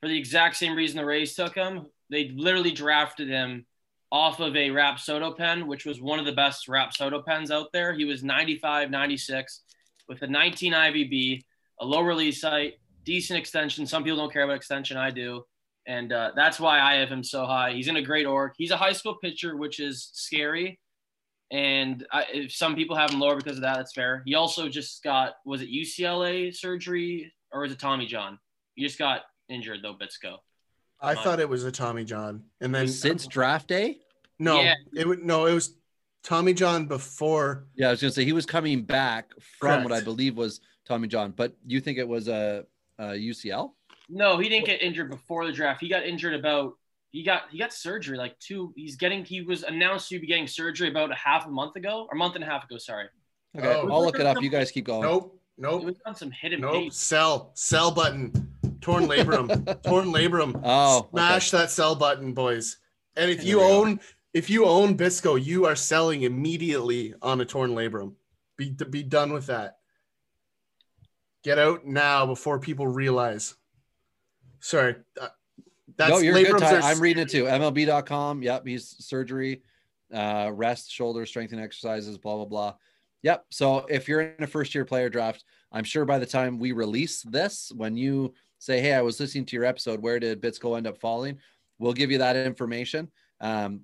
[0.00, 1.86] for the exact same reason the Rays took him.
[2.10, 3.66] They literally drafted him
[4.12, 7.92] off of a Rapsodo pen, which was one of the best Rapsodo pens out there.
[7.92, 9.62] He was 95, 96
[10.08, 11.42] with a 19 IVB,
[11.80, 13.86] a low release height, decent extension.
[13.86, 14.96] Some people don't care about extension.
[14.96, 15.44] I do.
[15.86, 17.72] And uh, that's why I have him so high.
[17.72, 18.52] He's in a great org.
[18.56, 20.78] He's a high school pitcher, which is scary.
[21.52, 24.22] And I, if some people have him lower because of that, that's fair.
[24.24, 28.38] He also just got was it UCLA surgery or was it Tommy John?
[28.74, 30.36] He just got injured though, Bitsko.
[31.00, 31.22] I uh-huh.
[31.22, 33.98] thought it was a Tommy John, and then Since draft day?
[34.38, 34.74] no, Yeah.
[34.94, 35.74] it would no, it was
[36.22, 37.66] Tommy John before.
[37.74, 41.08] Yeah, I was gonna say he was coming back from what I believe was Tommy
[41.08, 42.66] John, but you think it was a,
[42.98, 43.72] a UCL?
[44.08, 45.80] No, he didn't get injured before the draft.
[45.80, 46.74] He got injured about
[47.10, 48.72] he got he got surgery like two.
[48.76, 52.06] He's getting he was announced to be getting surgery about a half a month ago
[52.10, 52.76] or a month and a half ago.
[52.78, 53.06] Sorry,
[53.56, 53.90] Okay, Oh.
[53.90, 54.40] I'll look it up.
[54.42, 55.02] You guys keep going.
[55.02, 56.72] Nope, it nope, was on some hidden nope.
[56.72, 56.92] page.
[56.92, 58.32] Sell, sell button,
[58.80, 60.60] torn labrum, torn labrum.
[60.64, 61.08] Oh, okay.
[61.10, 62.78] Smash that sell button, boys.
[63.16, 63.80] And if you go.
[63.80, 64.00] own
[64.32, 68.14] if you own Bitsko, you are selling immediately on a torn labrum.
[68.56, 69.78] Be be done with that.
[71.42, 73.54] Get out now before people realize.
[74.60, 74.96] Sorry.
[75.20, 75.28] uh,
[75.96, 76.58] That's no, you're good.
[76.58, 76.80] Ty.
[76.80, 77.44] I'm reading it too.
[77.44, 78.42] MLB.com.
[78.42, 79.62] Yep, he's surgery,
[80.12, 82.74] uh, rest, shoulder, strengthening exercises, blah blah blah.
[83.22, 83.46] Yep.
[83.50, 86.72] So if you're in a first year player draft, I'm sure by the time we
[86.72, 90.00] release this, when you say, "Hey, I was listening to your episode.
[90.00, 91.38] Where did Bitsko end up falling?"
[91.80, 93.10] We'll give you that information.
[93.40, 93.80] Um,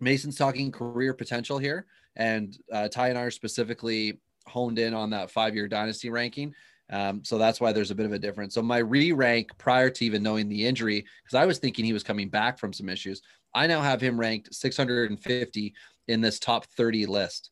[0.00, 5.10] Mason's talking career potential here, and uh, Ty and I are specifically honed in on
[5.10, 6.54] that five year dynasty ranking.
[6.90, 8.54] Um, so that's why there's a bit of a difference.
[8.54, 11.92] So my re rank prior to even knowing the injury, because I was thinking he
[11.92, 13.22] was coming back from some issues,
[13.54, 15.74] I now have him ranked 650
[16.08, 17.50] in this top 30 list.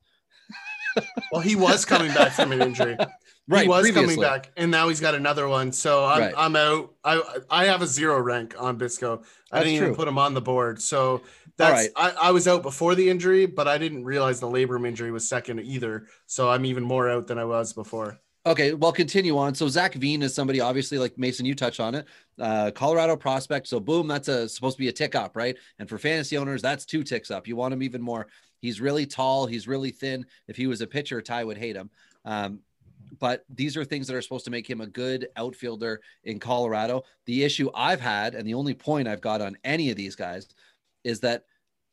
[1.33, 2.96] Well, he was coming back from an injury.
[3.48, 3.62] Right.
[3.62, 4.14] he was previously.
[4.14, 5.72] coming back, and now he's got another one.
[5.72, 6.35] So I'm, Right.
[6.37, 6.94] I'm out.
[7.03, 9.18] I I have a zero rank on Bitsko.
[9.50, 9.96] I That's didn't even true.
[9.96, 10.81] put him on the board.
[10.81, 11.22] So
[11.57, 12.14] that's right.
[12.20, 15.29] I, I was out before the injury, but I didn't realize the labrum injury was
[15.29, 16.07] second either.
[16.26, 18.20] So I'm even more out than I was before.
[18.46, 19.55] Okay, well, continue on.
[19.57, 22.07] So Zach Veen is somebody, obviously, like Mason, you touched on it.
[22.38, 23.66] Uh, Colorado prospect.
[23.66, 25.57] So boom, that's a supposed to be a tick up, right?
[25.81, 27.48] And for fantasy owners, that's two ticks up.
[27.48, 28.29] You want him even more.
[28.61, 29.46] He's really tall.
[29.46, 30.27] He's really thin.
[30.49, 31.90] If he was a pitcher, Ty would hate him.
[32.25, 32.61] Um,
[33.18, 37.03] but these are things that are supposed to make him a good outfielder in Colorado.
[37.27, 40.49] The issue I've had, and the only point I've got on any of these guys,
[41.05, 41.44] is that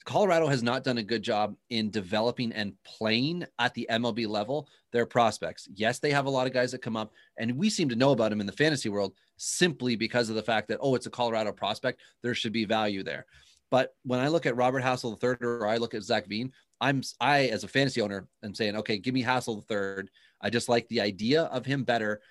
[0.06, 4.70] Colorado has not done a good job in developing and playing at the MLB level
[4.94, 5.68] their prospects.
[5.74, 8.12] Yes, they have a lot of guys that come up, and we seem to know
[8.12, 11.12] about them in the fantasy world simply because of the fact that, oh, it's a
[11.12, 12.00] Colorado prospect.
[12.24, 13.26] There should be value there.
[13.70, 16.52] But when I look at Robert Hassell the third, or I look at Zach Veen,
[16.80, 20.10] I'm I as a fantasy owner am saying, okay, give me Hassell the third.
[20.42, 22.22] I just like the idea of him better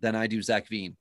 [0.00, 0.96] than I do Zach Veen.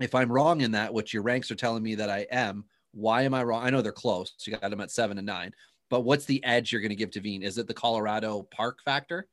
[0.00, 3.22] If I'm wrong in that, which your ranks are telling me that I am, why
[3.22, 3.62] am I wrong?
[3.62, 4.32] I know they're close.
[4.46, 5.52] You got them at seven and nine,
[5.88, 7.42] but what's the edge you're going to give to Veen?
[7.42, 9.28] Is it the Colorado park factor?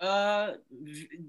[0.00, 0.54] Uh,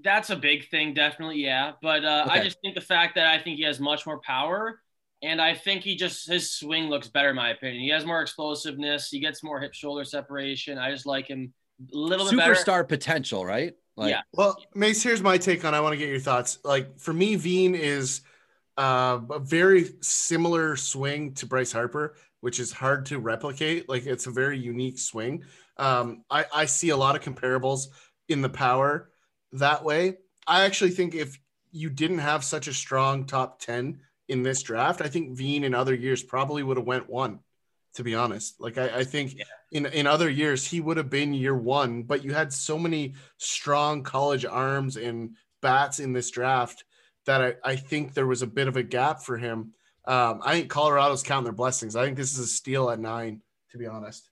[0.02, 1.72] that's a big thing, definitely, yeah.
[1.80, 4.80] But uh, I just think the fact that I think he has much more power,
[5.24, 7.82] and I think he just his swing looks better, in my opinion.
[7.82, 9.08] He has more explosiveness.
[9.08, 10.78] He gets more hip shoulder separation.
[10.78, 11.52] I just like him
[11.92, 12.54] a little bit better.
[12.54, 13.74] Superstar potential, right?
[13.96, 14.20] Like, Yeah.
[14.32, 15.74] Well, Mace, here's my take on.
[15.74, 16.58] I want to get your thoughts.
[16.62, 18.20] Like for me, Veen is
[18.76, 23.88] uh, a very similar swing to Bryce Harper, which is hard to replicate.
[23.88, 25.44] Like it's a very unique swing.
[25.78, 27.86] Um, I, I see a lot of comparables
[28.28, 29.10] in the power
[29.52, 30.18] that way.
[30.46, 31.38] I actually think if
[31.70, 35.74] you didn't have such a strong top ten in this draft, I think Veen in
[35.74, 37.40] other years probably would have went one.
[37.94, 39.44] To be honest, like I, I think Yeah.
[39.70, 43.14] in in other years he would have been year one, but you had so many
[43.36, 46.82] strong college arms and bats in this draft
[47.26, 49.74] that I, I think there was a bit of a gap for him.
[50.06, 51.94] Um, I think Colorado's counting their blessings.
[51.94, 54.28] I think this is a steal at nine, to be honest.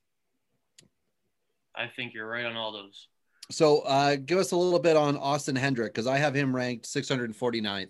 [1.75, 3.07] I think you're right on all those.
[3.51, 6.87] So uh, give us a little bit on Austin Hendrick because I have him ranked
[6.87, 7.89] 649th.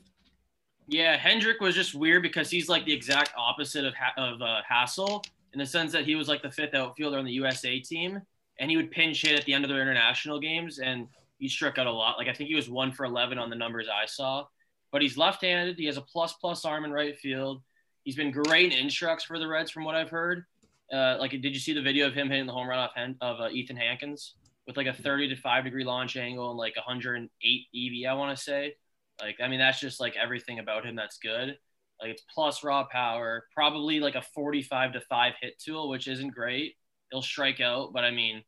[0.93, 4.61] Yeah, Hendrick was just weird because he's like the exact opposite of ha- of uh,
[4.71, 5.25] Hassell
[5.55, 8.21] in the sense that he was like the fifth outfielder on the USA team,
[8.61, 11.79] and he would pinch hit at the end of their international games, and he struck
[11.79, 12.19] out a lot.
[12.19, 14.45] Like I think he was one for eleven on the numbers I saw,
[14.91, 15.79] but he's left-handed.
[15.79, 17.63] He has a plus plus arm in right field.
[18.05, 20.45] He's been great in instructs for the Reds, from what I've heard.
[20.93, 23.17] Uh, like, did you see the video of him hitting the home run off Hen-
[23.23, 24.35] of uh, Ethan Hankins
[24.67, 27.31] with like a 30 to 5 degree launch angle and like 108
[27.75, 28.75] EV, I want to say.
[29.21, 31.59] Like, I mean, that's just like everything about him that's good.
[32.01, 36.35] Like, it's plus raw power, probably like a 45 to 5 hit tool, which isn't
[36.35, 36.77] great.
[37.11, 38.43] He'll strike out, but I mean,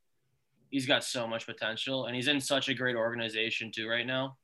[0.70, 4.37] he's got so much potential and he's in such a great organization too right now.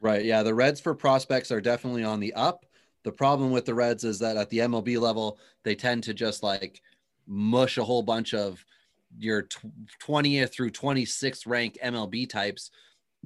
[0.00, 0.24] Right.
[0.24, 0.42] Yeah.
[0.42, 2.64] The Reds for prospects are definitely on the up.
[3.02, 6.42] The problem with the Reds is that at the MLB level, they tend to just
[6.44, 6.80] like
[7.26, 8.64] mush a whole bunch of
[9.18, 9.48] your
[10.00, 12.70] 20th through 26th ranked MLB types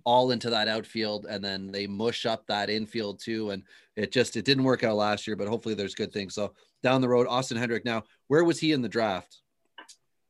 [0.05, 3.63] all into that outfield and then they mush up that infield too and
[3.97, 7.01] it just it didn't work out last year but hopefully there's good things so down
[7.01, 9.39] the road austin hendrick now where was he in the draft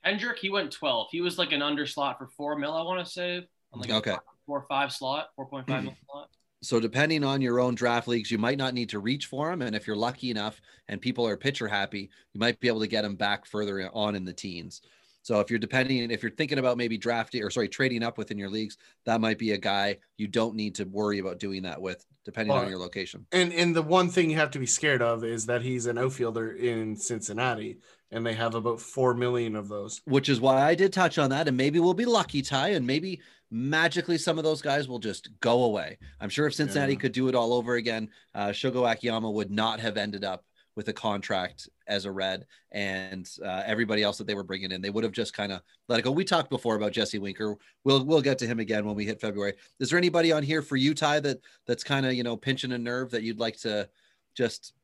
[0.07, 1.09] Hendrick, he went 12.
[1.11, 3.45] He was like an underslot for four mil, I want to say.
[3.75, 4.17] Like Okay.
[4.47, 5.97] Four or five slot, 4.5 mil hmm.
[6.09, 6.31] slot.
[6.63, 9.63] So depending on your own draft leagues, you might not need to reach for him,
[9.63, 12.87] and if you're lucky enough and people are pitcher happy, you might be able to
[12.87, 14.81] get him back further on in the teens.
[15.27, 18.39] So if you're depending, if you're thinking about maybe drafting or sorry trading up within
[18.39, 21.83] your leagues, that might be a guy you don't need to worry about doing that
[21.83, 23.27] with, depending on your location.
[23.33, 25.99] And and the one thing you have to be scared of is that he's an
[25.99, 27.79] outfielder in Cincinnati,
[28.12, 30.01] and they have about four million of those.
[30.05, 32.87] Which is why I did touch on that, and maybe we'll be lucky, Ty, and
[32.87, 35.99] maybe magically some of those guys will just go away.
[36.21, 37.01] I'm sure if Cincinnati Yeah.
[37.01, 40.45] could do it all over again, uh, Shogo Akiyama would not have ended up
[40.77, 44.83] with a contract as a red and uh, everybody else that they were bringing in.
[44.83, 46.11] They would have just kind of let it go.
[46.11, 47.57] We talked before about Jesse Winker.
[47.85, 49.55] We'll we'll get to him again when we hit February.
[49.81, 52.73] Is there anybody on here for you, Ty, that that's kind of you know pinching
[52.73, 53.89] a nerve that you'd like to
[54.37, 54.75] just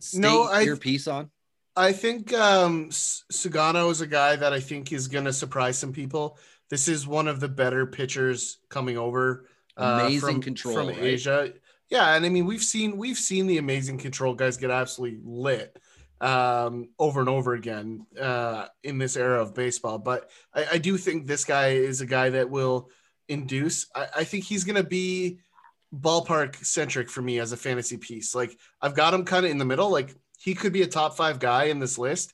[0.00, 1.30] state No, I- your piece on?
[1.74, 5.90] I think um, Sugano is a guy that I think is going to surprise some
[5.90, 6.36] people.
[6.68, 9.46] This is one of the better pitchers coming over.
[9.78, 10.98] uh, Amazing from, control, from right?
[10.98, 11.54] Asia.
[11.92, 15.76] Yeah, and I mean we've seen we've seen the amazing control guys get absolutely lit
[16.22, 19.98] um, over and over again uh, in this era of baseball.
[19.98, 22.88] But I, I do think this guy is a guy that will
[23.28, 23.88] induce.
[23.94, 25.40] I, I think he's going to be
[25.94, 28.34] ballpark centric for me as a fantasy piece.
[28.34, 29.90] Like I've got him kind of in the middle.
[29.90, 32.32] Like he could be a top five guy in this list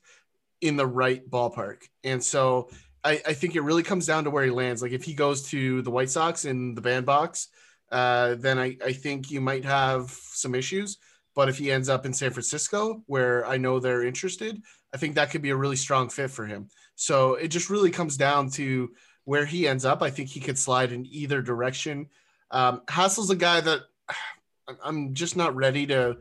[0.61, 1.81] in the right ballpark.
[2.05, 2.69] And so
[3.03, 4.81] I, I think it really comes down to where he lands.
[4.81, 7.49] Like if he goes to the White Sox in the bandbox,
[7.91, 10.97] uh, then I, I think you might have some issues.
[11.35, 14.61] But if he ends up in San Francisco, where I know they're interested,
[14.93, 16.69] I think that could be a really strong fit for him.
[16.95, 18.89] So it just really comes down to
[19.23, 20.01] where he ends up.
[20.01, 22.07] I think he could slide in either direction.
[22.51, 23.81] Um, Hassell's a guy that
[24.83, 26.17] I'm just not ready to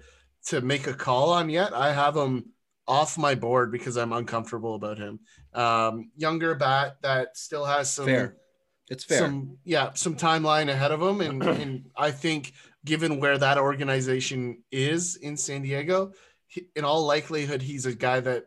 [0.46, 1.74] to make a call on yet.
[1.74, 2.52] I have him
[2.86, 5.20] off my board because I'm uncomfortable about him.
[5.52, 8.36] Um, younger bat that still has some Fair.
[8.90, 9.18] It's fair.
[9.18, 14.62] some yeah some timeline ahead of him and, and i think given where that organization
[14.70, 16.12] is in san diego
[16.46, 18.46] he, in all likelihood he's a guy that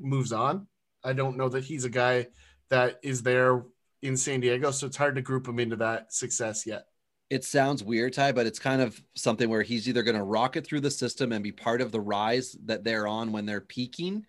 [0.00, 0.66] moves on
[1.04, 2.26] i don't know that he's a guy
[2.70, 3.64] that is there
[4.00, 6.84] in san diego so it's hard to group him into that success yet
[7.30, 10.66] it sounds weird, Ty, but it's kind of something where he's either going to rocket
[10.66, 14.24] through the system and be part of the rise that they're on when they're peaking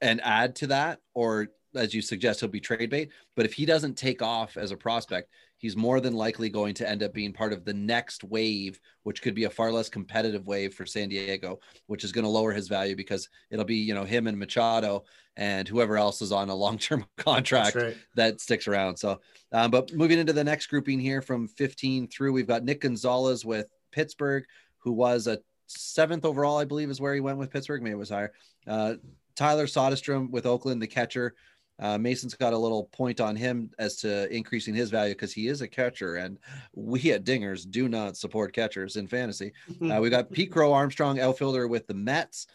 [0.00, 3.10] and add to that, or as you suggest, he'll be trade bait.
[3.36, 6.88] But if he doesn't take off as a prospect, he's more than likely going to
[6.88, 10.46] end up being part of the next wave, which could be a far less competitive
[10.46, 13.94] wave for San Diego, which is going to lower his value because it'll be, you
[13.94, 15.04] know, him and Machado
[15.36, 17.96] and whoever else is on a long term contract right.
[18.16, 18.96] that sticks around.
[18.96, 19.20] So,
[19.52, 23.44] um, but moving into the next grouping here from 15 through, we've got Nick Gonzalez
[23.44, 24.44] with Pittsburgh,
[24.78, 27.82] who was a seventh overall, I believe, is where he went with Pittsburgh.
[27.82, 28.32] Maybe it was higher.
[28.66, 28.94] Uh,
[29.34, 31.34] Tyler Soderstrom with Oakland, the catcher.
[31.80, 35.48] Uh, Mason's got a little point on him as to increasing his value because he
[35.48, 36.38] is a catcher, and
[36.74, 39.52] we at Dingers do not support catchers in fantasy.
[39.82, 42.46] Uh, we got Pete Crow Armstrong, outfielder with the Mets.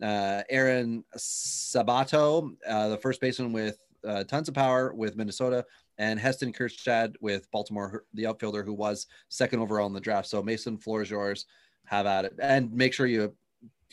[0.00, 5.64] Uh, Aaron Sabato, uh, the first baseman with uh, tons of power with Minnesota,
[5.98, 10.28] and Heston Kjerstad with Baltimore, the outfielder who was second overall in the draft.
[10.28, 11.46] So Mason, floor is yours.
[11.86, 13.34] Have at it, and make sure you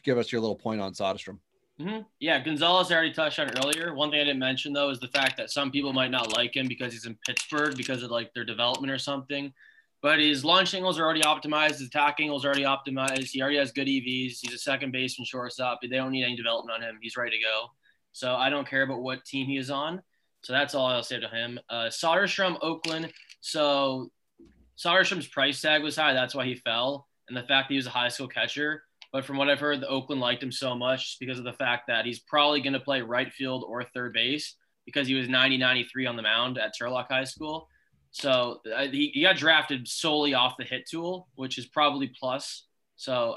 [0.04, 1.38] give us your little point on Soderstrom.
[1.84, 3.94] Hmm Yeah, Gonzalez I already touched on earlier.
[3.94, 6.56] One thing I didn't mention though is the fact that some people might not like
[6.56, 9.54] him because he's in Pittsburgh because of like their development or something.
[10.02, 11.80] But his launch angles are already optimized.
[11.80, 13.30] His attack angles are already optimized.
[13.30, 14.40] He already has good EVs.
[14.42, 15.80] He's a second baseman, shortstop.
[15.82, 17.00] They don't need any development on him.
[17.02, 17.68] He's ready to go.
[18.12, 20.02] So I don't care about what team he is on.
[20.42, 21.58] So that's all I'll say to him.
[21.70, 23.14] Uh, Soderstrom, Oakland.
[23.40, 24.12] So
[24.78, 26.14] Soderstrom's price tag was high.
[26.14, 27.08] That's why he fell.
[27.30, 28.84] And the fact that he was a high school catcher.
[29.14, 31.84] But from what I've heard, the Oakland liked him so much because of the fact
[31.88, 35.58] that he's probably going to play right field or third base because he was 90
[35.58, 37.70] 93 on the mound at Turlock High School.
[38.12, 42.66] So uh, he, he got drafted solely off the hit tool, which is probably plus.
[42.96, 43.36] So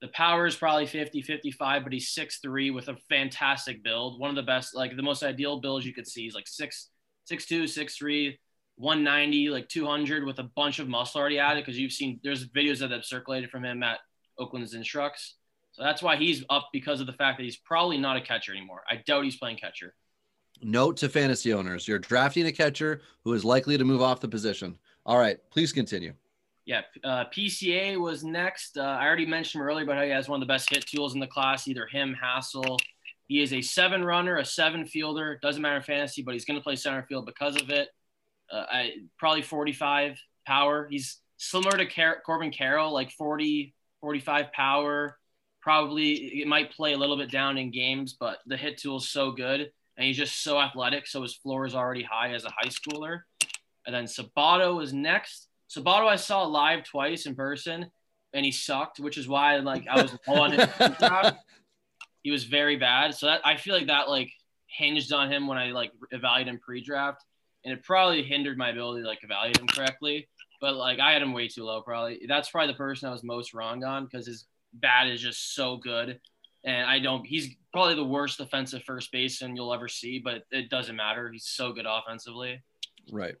[0.00, 4.18] the power is probably 50, 55, but he's 6'3 with a fantastic build.
[4.18, 6.22] One of the best, like the most ideal builds you could see.
[6.22, 6.88] He's like 6,
[7.30, 8.38] 6'2, 6'3,
[8.76, 12.78] 190, like 200 with a bunch of muscle already added because you've seen there's videos
[12.78, 13.98] that have circulated from him at
[14.40, 15.36] Oakland's Instructs.
[15.72, 18.52] So that's why he's up because of the fact that he's probably not a catcher
[18.52, 18.82] anymore.
[18.90, 19.94] I doubt he's playing catcher.
[20.62, 24.28] Note to fantasy owners: you're drafting a catcher who is likely to move off the
[24.28, 24.76] position.
[25.06, 26.12] All right, please continue.
[26.66, 28.76] Yeah, uh, PCA was next.
[28.76, 30.86] Uh, I already mentioned him earlier, but how he has one of the best hit
[30.86, 31.66] tools in the class.
[31.66, 32.78] Either him, Hassell.
[33.26, 35.38] He is a seven runner, a seven fielder.
[35.40, 37.88] Doesn't matter fantasy, but he's going to play center field because of it.
[38.52, 40.88] Uh, I, probably 45 power.
[40.90, 45.18] He's similar to Car- Corbin Carroll, like 40, 45 power.
[45.60, 49.08] Probably it might play a little bit down in games, but the hit tool is
[49.10, 49.70] so good.
[49.96, 51.06] and he's just so athletic.
[51.06, 53.20] So his floor is already high as a high schooler.
[53.86, 55.48] And then Sabato is next.
[55.68, 57.90] Sabato I saw live twice in person,
[58.32, 60.68] and he sucked, which is why like I was low on him.
[62.22, 63.14] he was very bad.
[63.14, 64.30] So that I feel like that like
[64.66, 67.22] hinged on him when I like evaluated him pre-draft,
[67.64, 70.28] and it probably hindered my ability to like evaluate him correctly.
[70.60, 71.80] But like I had him way too low.
[71.80, 75.54] Probably that's probably the person I was most wrong on because his bat is just
[75.54, 76.20] so good,
[76.64, 77.24] and I don't.
[77.26, 81.30] He's probably the worst defensive first baseman you'll ever see, but it doesn't matter.
[81.30, 82.62] He's so good offensively.
[83.10, 83.36] Right.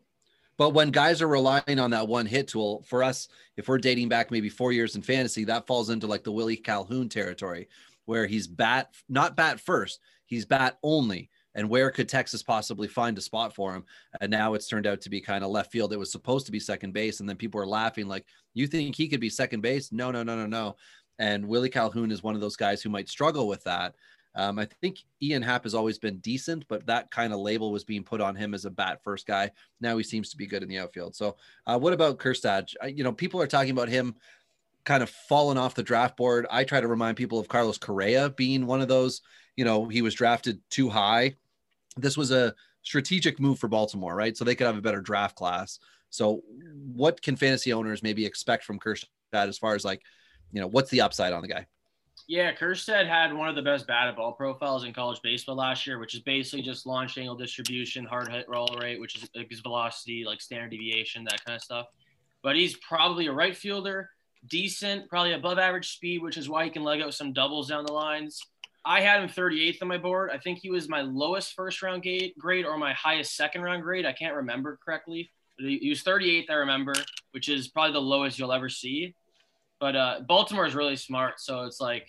[0.56, 4.10] But when guys are relying on that one hit tool, for us, if we're dating
[4.10, 7.68] back maybe four years in fantasy, that falls into like the Willie Calhoun territory,
[8.04, 11.29] where he's bat not bat first, he's bat only.
[11.54, 13.84] And where could Texas possibly find a spot for him?
[14.20, 15.92] And now it's turned out to be kind of left field.
[15.92, 18.24] It was supposed to be second base, and then people are laughing like,
[18.54, 19.92] "You think he could be second base?
[19.92, 20.76] No, no, no, no, no."
[21.18, 23.94] And Willie Calhoun is one of those guys who might struggle with that.
[24.36, 27.84] Um, I think Ian Happ has always been decent, but that kind of label was
[27.84, 29.50] being put on him as a bat first guy.
[29.80, 31.16] Now he seems to be good in the outfield.
[31.16, 31.36] So,
[31.66, 32.72] uh, what about Kjerstad?
[32.94, 34.14] You know, people are talking about him
[34.84, 36.46] kind of fallen off the draft board.
[36.50, 39.22] I try to remind people of Carlos Correa being one of those.
[39.56, 41.36] You know, he was drafted too high.
[41.96, 44.36] This was a strategic move for Baltimore, right?
[44.36, 45.78] So they could have a better draft class.
[46.10, 46.42] So,
[46.94, 50.02] what can fantasy owners maybe expect from Kjerstad as far as like,
[50.52, 51.66] you know, what's the upside on the guy?
[52.26, 55.98] Yeah, Kjerstad had one of the best batted ball profiles in college baseball last year,
[55.98, 60.24] which is basically just launch angle distribution, hard hit roll rate, which is his velocity,
[60.24, 61.86] like standard deviation, that kind of stuff.
[62.42, 64.10] But he's probably a right fielder,
[64.48, 67.84] decent, probably above average speed, which is why he can leg out some doubles down
[67.84, 68.40] the lines.
[68.84, 70.30] I had him 38th on my board.
[70.32, 72.04] I think he was my lowest first round
[72.38, 74.06] grade or my highest second round grade.
[74.06, 75.30] I can't remember correctly.
[75.58, 76.94] He was 38th, I remember,
[77.32, 79.14] which is probably the lowest you'll ever see.
[79.78, 82.06] But uh, Baltimore is really smart, so it's like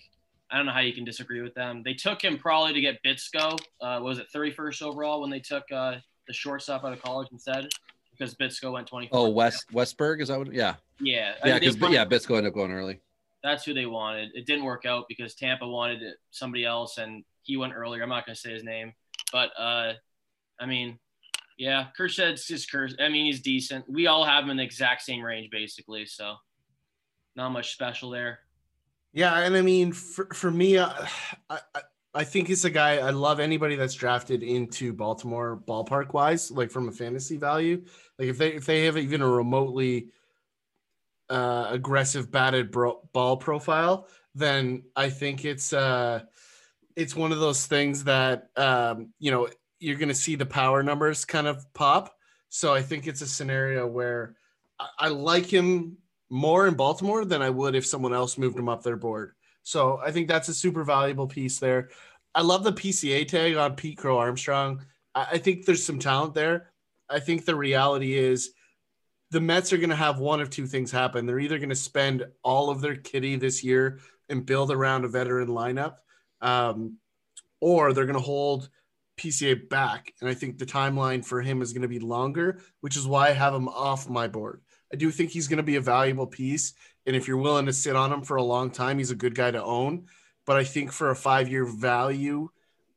[0.50, 1.82] I don't know how you can disagree with them.
[1.82, 3.58] They took him probably to get Bitsko.
[3.80, 7.68] Uh, was it 31st overall when they took uh, the shortstop out of college instead?
[8.22, 9.18] Because Bitsko went 24.
[9.18, 10.52] Oh, West Westburg is that what?
[10.52, 10.76] Yeah.
[11.00, 11.34] Yeah.
[11.44, 13.00] Yeah, because yeah, Bitsko ended up going early.
[13.42, 14.30] That's who they wanted.
[14.34, 16.00] It didn't work out because Tampa wanted
[16.30, 18.04] somebody else, and he went earlier.
[18.04, 18.92] I'm not going to say his name,
[19.32, 19.94] but uh,
[20.60, 21.00] I mean,
[21.58, 22.94] yeah, Kjerstad's just Kersh.
[23.00, 23.84] I mean, he's decent.
[23.88, 26.06] We all have him in the exact same range, basically.
[26.06, 26.36] So,
[27.34, 28.38] not much special there.
[29.12, 30.92] Yeah, and I mean, for, for me, uh,
[31.50, 31.80] I, I
[32.14, 36.70] I think it's a guy I love anybody that's drafted into Baltimore ballpark wise, like
[36.70, 37.84] from a fantasy value.
[38.18, 40.08] Like if they if they have even a remotely
[41.30, 46.22] uh, aggressive batted bro- ball profile, then I think it's uh
[46.96, 49.48] it's one of those things that um, you know
[49.80, 52.14] you're going to see the power numbers kind of pop.
[52.50, 54.36] So I think it's a scenario where
[54.78, 55.96] I, I like him
[56.30, 59.32] more in Baltimore than I would if someone else moved him up their board.
[59.62, 61.90] So I think that's a super valuable piece there.
[62.34, 64.84] I love the PCA tag on Pete Crow Armstrong.
[65.14, 66.70] I, I think there's some talent there.
[67.08, 68.52] I think the reality is
[69.30, 71.26] the Mets are going to have one of two things happen.
[71.26, 75.08] They're either going to spend all of their kitty this year and build around a
[75.08, 75.96] veteran lineup,
[76.40, 76.98] um,
[77.60, 78.68] or they're going to hold
[79.18, 80.12] PCA back.
[80.20, 83.28] And I think the timeline for him is going to be longer, which is why
[83.28, 84.62] I have him off my board.
[84.92, 86.74] I do think he's going to be a valuable piece.
[87.06, 89.34] And if you're willing to sit on him for a long time, he's a good
[89.34, 90.06] guy to own.
[90.46, 92.48] But I think for a five year value,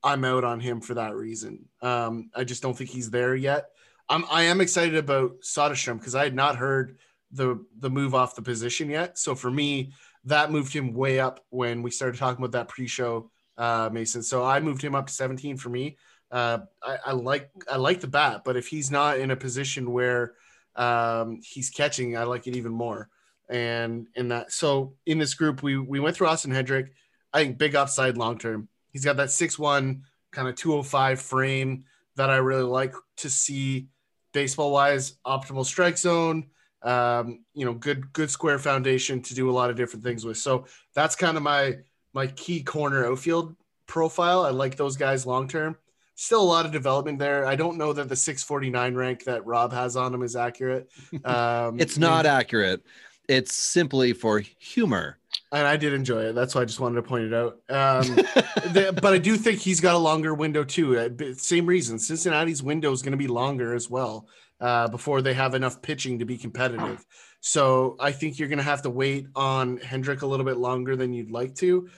[0.04, 1.66] I'm out on him for that reason.
[1.82, 3.66] Um, I just don't think he's there yet.
[4.08, 6.98] I'm, I am excited about Soderstrom because I had not heard
[7.32, 9.18] the the move off the position yet.
[9.18, 9.94] So for me,
[10.26, 14.22] that moved him way up when we started talking about that pre-show, uh, Mason.
[14.24, 15.98] So I moved him up to 17 for me.
[16.32, 19.92] Uh, I, I like I like the bat, but if he's not in a position
[19.92, 20.34] where
[20.76, 23.10] um, he's catching, I like it even more.
[23.50, 26.94] And in that, so in this group, we we went through Austin Hendrick.
[27.34, 28.70] I think big upside long term.
[28.92, 31.86] He's got that six one kind of 205 frame
[32.16, 33.88] that I really like to see
[34.34, 35.14] baseball wise.
[35.26, 36.48] Optimal strike zone,
[36.82, 40.38] um, you know, good good square foundation to do a lot of different things with.
[40.38, 41.78] So that's kind of my
[42.14, 44.46] my key corner outfield profile.
[44.46, 45.78] I like those guys long term
[46.16, 47.46] still a lot of development there.
[47.46, 50.90] I don't know that the 649 rank that Rob has on him is accurate.
[51.26, 52.84] Um, it's not accurate.
[53.28, 55.18] It's simply for humor.
[55.52, 56.34] And I did enjoy it.
[56.34, 57.54] That's why I just wanted to point it out.
[57.70, 58.16] Um,
[58.74, 60.98] the, but I do think he's got a longer window too.
[60.98, 61.98] Uh, same reason.
[61.98, 64.28] Cincinnati's window is going to be longer as well
[64.60, 67.06] uh, before they have enough pitching to be competitive.
[67.42, 70.96] So I think you're going to have to wait on Hendrick a little bit longer
[70.96, 71.90] than you'd like to.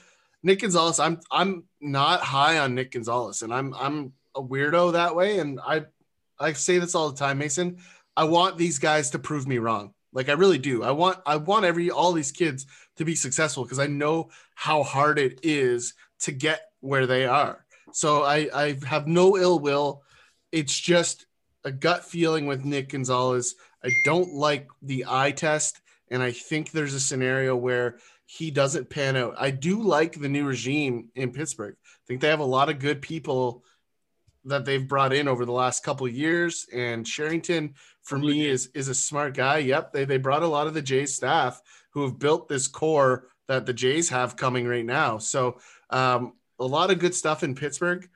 [0.44, 5.16] Nick Gonzalez, I'm I'm not high on Nick Gonzalez, and I'm I'm a weirdo that
[5.16, 5.40] way.
[5.40, 5.86] And I
[6.40, 7.78] I say this all the time, Mason.
[8.16, 9.94] I want these guys to prove me wrong.
[10.14, 10.84] Like I really do.
[10.84, 12.66] I want I want every all these kids
[12.98, 17.66] to be successful because I know how hard it is to get where they are.
[17.94, 20.04] So I, I have no ill will.
[20.52, 21.26] It's just
[21.64, 23.56] a gut feeling with Nick Gonzalez.
[23.84, 28.90] I don't like the eye test, and I think there's a scenario where he doesn't
[28.90, 29.36] pan out.
[29.38, 31.76] I do like the new regime in Pittsburgh.
[31.84, 33.64] I think they have a lot of good people
[34.46, 36.66] that they've brought in over the last couple years.
[36.74, 37.76] And Cherington,
[38.08, 39.58] for me, is is a smart guy.
[39.58, 43.28] Yep, they they brought a lot of the Jays staff who have built this core
[43.48, 45.18] that the Jays have coming right now.
[45.18, 45.58] So
[45.90, 48.08] um, a lot of good stuff in Pittsburgh.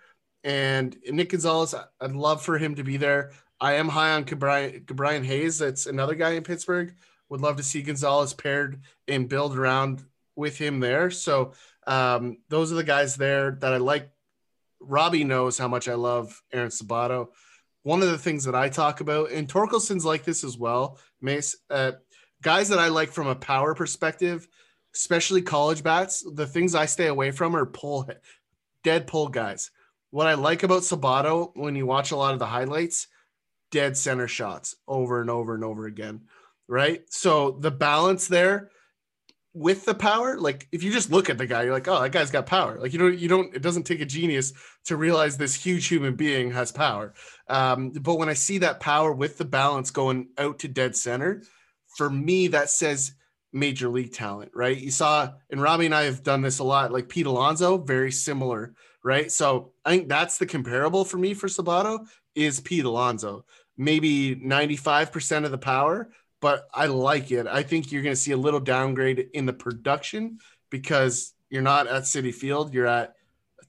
[0.44, 3.32] And Nick Gonzalez, I'd love for him to be there.
[3.60, 5.60] I am high on Brian Hayes.
[5.60, 6.96] That's another guy in Pittsburgh.
[7.30, 10.04] Would love to see Gonzalez paired and build around
[10.36, 11.12] with him there.
[11.12, 11.54] So
[11.86, 14.10] um, those are the guys there that I like.
[14.80, 17.30] Robbie knows how much I love Aaron Sabato.
[17.84, 21.56] One of the things that I talk about, and Torkelson's like this as well, Mace,
[21.70, 21.94] uh,
[22.42, 24.48] guys that I like from a power perspective,
[24.94, 28.08] especially college bats, the things I stay away from are pull,
[28.84, 29.72] dead pull guys.
[30.12, 33.08] What I like about Sabato when you watch a lot of the highlights,
[33.72, 36.22] dead center shots over and over and over again,
[36.68, 37.02] right?
[37.10, 38.70] So the balance there
[39.54, 42.12] with the power, like if you just look at the guy, you're like, oh, that
[42.12, 42.80] guy's got power.
[42.80, 43.54] Like you don't, you don't.
[43.54, 44.54] It doesn't take a genius
[44.86, 47.14] to realize this huge human being has power.
[47.48, 51.44] Um, but when I see that power with the balance going out to dead center,
[51.98, 53.14] for me, that says
[53.54, 54.78] major league talent, right?
[54.78, 58.12] You saw, and Robbie and I have done this a lot, like Pete Alonso, very
[58.12, 58.74] similar,
[59.04, 59.32] right?
[59.32, 63.46] So I think that's the comparable for me for Sabato is Pete Alonso.
[63.78, 66.10] Maybe 95% of the power,
[66.42, 67.48] but I like it.
[67.48, 70.40] I think you're going to see a little downgrade in the production
[70.70, 73.16] because you're not at Citi Field, you're at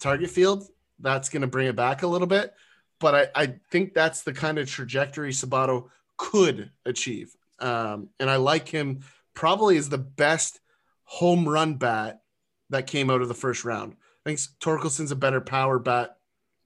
[0.00, 0.66] Target Field.
[0.98, 2.54] That's going to bring it back a little bit.
[2.98, 7.36] But I, I think that's the kind of trajectory Sabato could achieve.
[7.58, 9.00] Um, and I like him
[9.34, 10.60] probably is the best
[11.04, 12.22] home run bat
[12.70, 13.96] that came out of the first round.
[14.24, 16.16] I think Torkelson's a better power bat,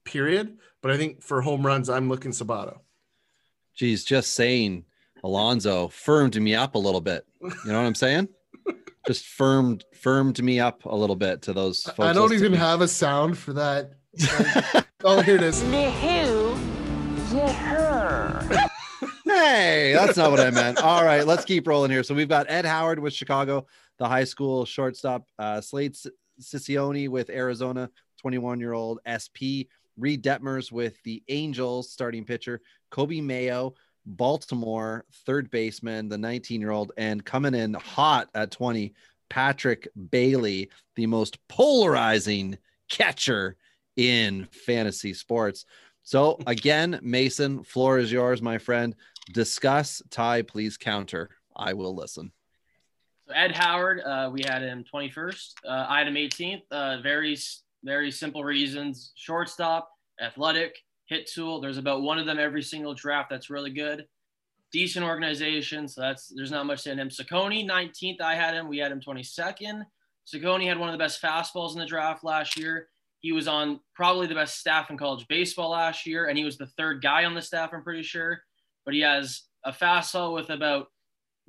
[0.05, 0.57] period.
[0.81, 2.79] But I think for home runs, I'm looking Sabato.
[3.75, 4.85] Geez, just saying
[5.23, 7.25] Alonso firmed me up a little bit.
[7.41, 8.29] You know what I'm saying?
[9.07, 11.99] just firmed firmed me up a little bit to those folks.
[11.99, 13.93] I don't even have a sound for that.
[15.03, 15.63] oh, here it is.
[19.25, 20.79] hey, that's not what I meant.
[20.79, 22.03] All right, let's keep rolling here.
[22.03, 25.95] So we've got Ed Howard with Chicago, the high school shortstop, uh, Slade
[26.41, 27.89] Cecconi with Arizona,
[28.21, 32.61] 21 year old SP, Reid Detmers with the Angels starting pitcher,
[32.91, 33.73] Coby Mayo,
[34.07, 38.93] Baltimore third baseman, the 19 year old, and coming in hot at 20,
[39.29, 42.57] Patrick Bailey, the most polarizing
[42.89, 43.57] catcher
[43.97, 45.65] in fantasy sports.
[46.03, 48.95] So again, Mason, floor is yours, my friend.
[49.33, 51.29] Discuss, Ty, please counter.
[51.55, 52.31] I will listen.
[53.27, 55.53] So Ed Howard, uh, we had him 21st.
[55.67, 56.61] Uh, I had him 18th.
[56.71, 57.37] Uh, very,
[57.83, 59.11] very simple reasons.
[59.15, 59.91] Shortstop,
[60.21, 60.77] athletic,
[61.07, 61.59] hit tool.
[61.59, 63.29] There's about one of them every single draft.
[63.29, 64.05] That's really good.
[64.71, 65.87] Decent organization.
[65.87, 67.09] So that's there's not much in him.
[67.09, 68.21] Cecconi, 19th.
[68.21, 68.67] I had him.
[68.67, 69.83] We had him 22nd.
[70.27, 72.89] Cecconi had one of the best fastballs in the draft last year.
[73.19, 76.57] He was on probably the best staff in college baseball last year, and he was
[76.57, 78.39] the third guy on the staff, I'm pretty sure.
[78.85, 80.87] But he has a fastball with about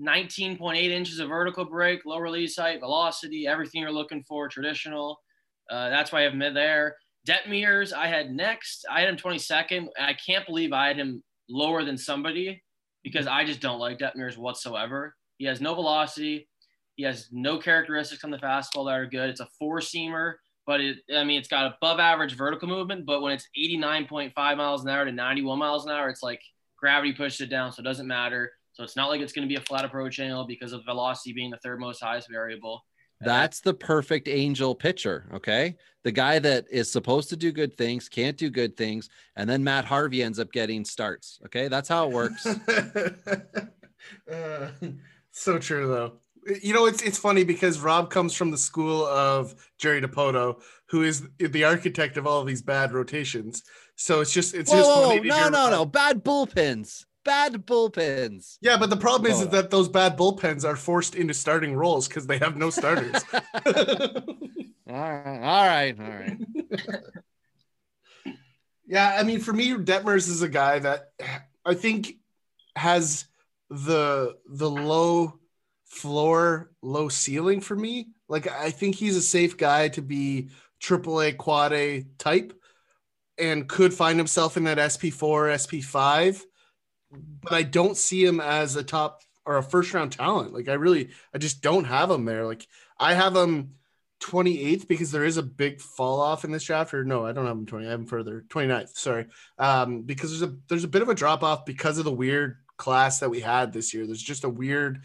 [0.01, 5.21] 19.8 inches of vertical break, low release height, velocity, everything you're looking for, traditional.
[5.69, 6.97] Uh, that's why I have him there.
[7.29, 8.87] Detmers, I had next.
[8.91, 9.89] I had him 22nd.
[10.01, 12.63] I can't believe I had him lower than somebody
[13.05, 13.35] because mm-hmm.
[13.35, 15.15] I just don't like Detmers whatsoever.
[15.37, 16.49] He has no velocity.
[16.97, 19.31] He has no characteristics on the fastball that are good.
[19.31, 20.35] It's a four seamer
[20.69, 24.85] but it, I mean, it's got above average vertical movement, but when it's 89.5 miles
[24.85, 26.43] an hour to 91 miles an hour, it's like
[26.77, 27.73] gravity pushed it down.
[27.73, 28.53] So it doesn't matter.
[28.75, 31.33] So it's not like it's going to be a flat approach angle because of velocity
[31.33, 32.85] being the third most highest variable.
[33.21, 35.29] That's the perfect angel pitcher.
[35.35, 35.77] Okay.
[36.05, 39.11] The guy that is supposed to do good things, can't do good things.
[39.37, 41.41] And then Matt Harvey ends up getting starts.
[41.47, 41.69] Okay.
[41.69, 42.47] That's how it works.
[44.33, 44.69] uh,
[45.33, 46.21] so true, though
[46.63, 51.03] you know, it's it's funny because Rob comes from the school of Jerry Dipoto, who
[51.03, 53.63] is the architect of all of these bad rotations.
[53.97, 58.59] So it's just it's whoa, just whoa, no, no, no, bad bullpens, bad bullpens.
[58.61, 62.09] Yeah, but the problem is, is that those bad bullpens are forced into starting roles
[62.09, 63.23] because they have no starters.
[63.33, 63.43] all
[64.87, 66.39] right, all right, all right.
[68.87, 71.13] yeah, I mean, for me, Detmers is a guy that
[71.65, 72.15] I think
[72.77, 73.27] has
[73.71, 75.39] the the low
[75.87, 78.09] floor, low ceiling for me.
[78.29, 80.51] Like I think he's a safe guy to be
[80.81, 82.53] triple A, quad A type
[83.39, 86.43] and could find himself in that SP4, SP5.
[87.11, 90.53] But I don't see him as a top or a first round talent.
[90.53, 92.45] Like I really, I just don't have him there.
[92.45, 92.67] Like
[92.99, 93.75] I have him
[94.21, 96.93] 28th because there is a big fall off in this draft.
[96.93, 97.87] Or no, I don't have him 20.
[97.87, 98.97] I have him further 29th.
[98.97, 99.27] Sorry,
[99.59, 102.59] um, because there's a there's a bit of a drop off because of the weird
[102.77, 104.07] class that we had this year.
[104.07, 105.03] There's just a weird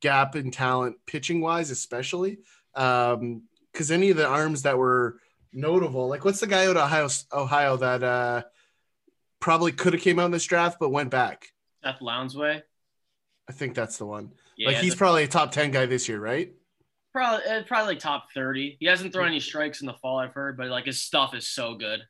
[0.00, 2.38] gap in talent pitching wise, especially
[2.74, 3.42] because um,
[3.90, 5.20] any of the arms that were
[5.52, 8.42] notable, like what's the guy out of Ohio Ohio that uh,
[9.40, 11.46] probably could have came out in this draft but went back.
[11.84, 12.62] Seth Lonsway.
[13.48, 14.32] I think that's the one.
[14.56, 16.52] Yeah, like he's the- probably a top 10 guy this year, right?
[17.12, 18.76] Probably, uh, probably like top thirty.
[18.78, 21.48] He hasn't thrown any strikes in the fall, I've heard, but like his stuff is
[21.48, 22.00] so good.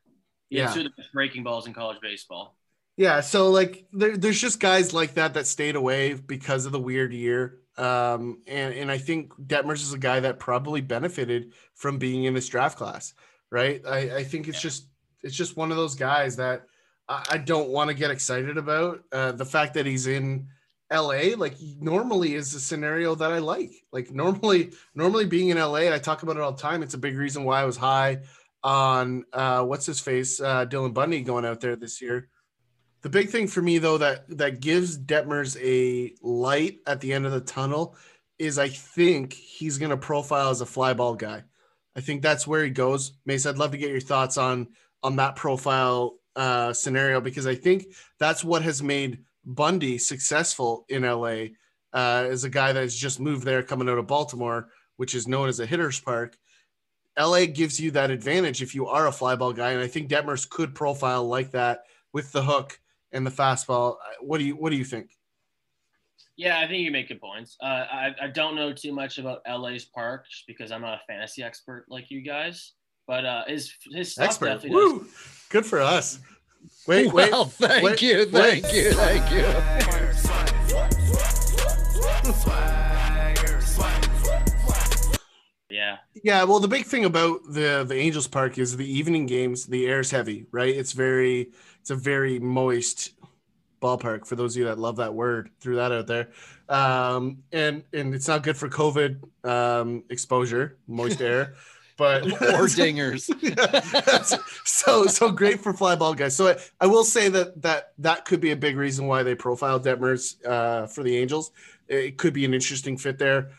[0.49, 0.73] He Yeah.
[0.73, 2.57] two of the best breaking balls in college baseball.
[2.97, 6.79] Yeah, so like there, there's just guys like that that stayed away because of the
[6.79, 7.59] weird year.
[7.77, 12.33] Um, and and I think Detmers is a guy that probably benefited from being in
[12.33, 13.13] this draft class,
[13.49, 13.81] right?
[13.87, 14.61] I, I think it's Yeah.
[14.69, 14.87] just
[15.23, 16.65] it's just one of those guys that
[17.09, 19.03] I, don't want to get excited about.
[19.11, 20.47] Uh, the fact that he's in
[20.91, 23.71] LA, like normally is a scenario that I like.
[23.91, 26.83] Like normally, normally being in LA, I talk about it all the time.
[26.83, 28.19] It's a big reason why I was high
[28.63, 32.29] on uh, what's his face, uh, Dylan Bundy going out there this year.
[33.01, 37.25] The big thing for me though that that gives Detmers a light at the end
[37.25, 37.95] of the tunnel
[38.39, 41.43] is I think he's going to profile as a fly ball guy.
[41.95, 43.13] I think that's where he goes.
[43.25, 44.67] Mace, I'd love to get your thoughts on
[45.03, 47.87] on that profile uh, scenario because I think
[48.19, 51.47] that's what has made Bundy successful in LA
[51.93, 55.27] uh, as a guy that has just moved there coming out of Baltimore, which is
[55.27, 56.37] known as a hitter's park.
[57.19, 60.47] LA gives you that advantage if you are a flyball guy, and I think Detmers
[60.47, 62.79] could profile like that with the hook
[63.11, 63.95] and the fastball.
[64.21, 65.17] What do you What do you think?
[66.35, 67.57] Yeah, I think you make good points.
[67.59, 71.41] Uh, I, I don't know too much about LA's park because I'm not a fantasy
[71.41, 72.73] expert like you guys.
[73.07, 74.91] But uh, his his stuff Expert, definitely does.
[74.91, 75.07] woo,
[75.49, 76.19] good for us.
[76.87, 78.63] Wait, wait, well, thank wait, you, wait.
[78.63, 79.45] thank you, thank you.
[85.69, 89.65] Yeah, Yeah, well, the big thing about the the Angels Park is the evening games.
[89.65, 90.75] The air is heavy, right?
[90.75, 93.11] It's very, it's a very moist
[93.81, 94.25] ballpark.
[94.25, 96.29] For those of you that love that word, threw that out there.
[96.67, 101.53] Um, and and it's not good for COVID um, exposure, moist air.
[101.97, 102.29] But Or
[102.67, 103.27] dingers.
[103.41, 104.21] Yeah.
[104.63, 106.35] so so great for fly ball guys.
[106.35, 109.35] So I, I will say that that that could be a big reason why they
[109.35, 111.51] profiled Detmers uh, for the Angels.
[111.87, 113.49] It could be an interesting fit there.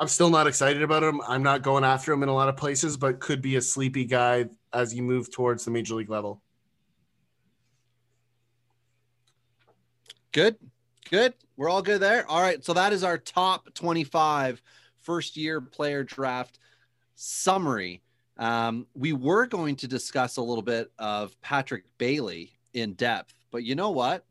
[0.00, 1.20] I'm still not excited about him.
[1.26, 4.04] I'm not going after him in a lot of places, but could be a sleepy
[4.04, 6.40] guy as you move towards the major league level.
[10.32, 10.56] Good.
[11.10, 11.34] Good.
[11.56, 12.28] We're all good there.
[12.30, 12.64] All right.
[12.64, 14.62] So that is our top 25
[15.00, 16.58] first year player draft
[17.18, 18.00] summary.
[18.36, 23.64] Um, we were going to discuss a little bit of Patrick Bailey in depth, but
[23.64, 24.24] you know what?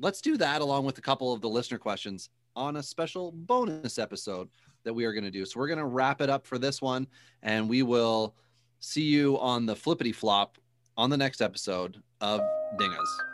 [0.00, 3.98] Let's do that along with a couple of the listener questions on a special bonus
[3.98, 4.48] episode
[4.84, 5.44] that we are going to do.
[5.44, 7.06] So we're going to wrap it up for this one,
[7.42, 8.34] and we will
[8.80, 10.56] see you on the flippity flop
[10.96, 12.40] on the next episode of
[12.78, 13.33] Dingas.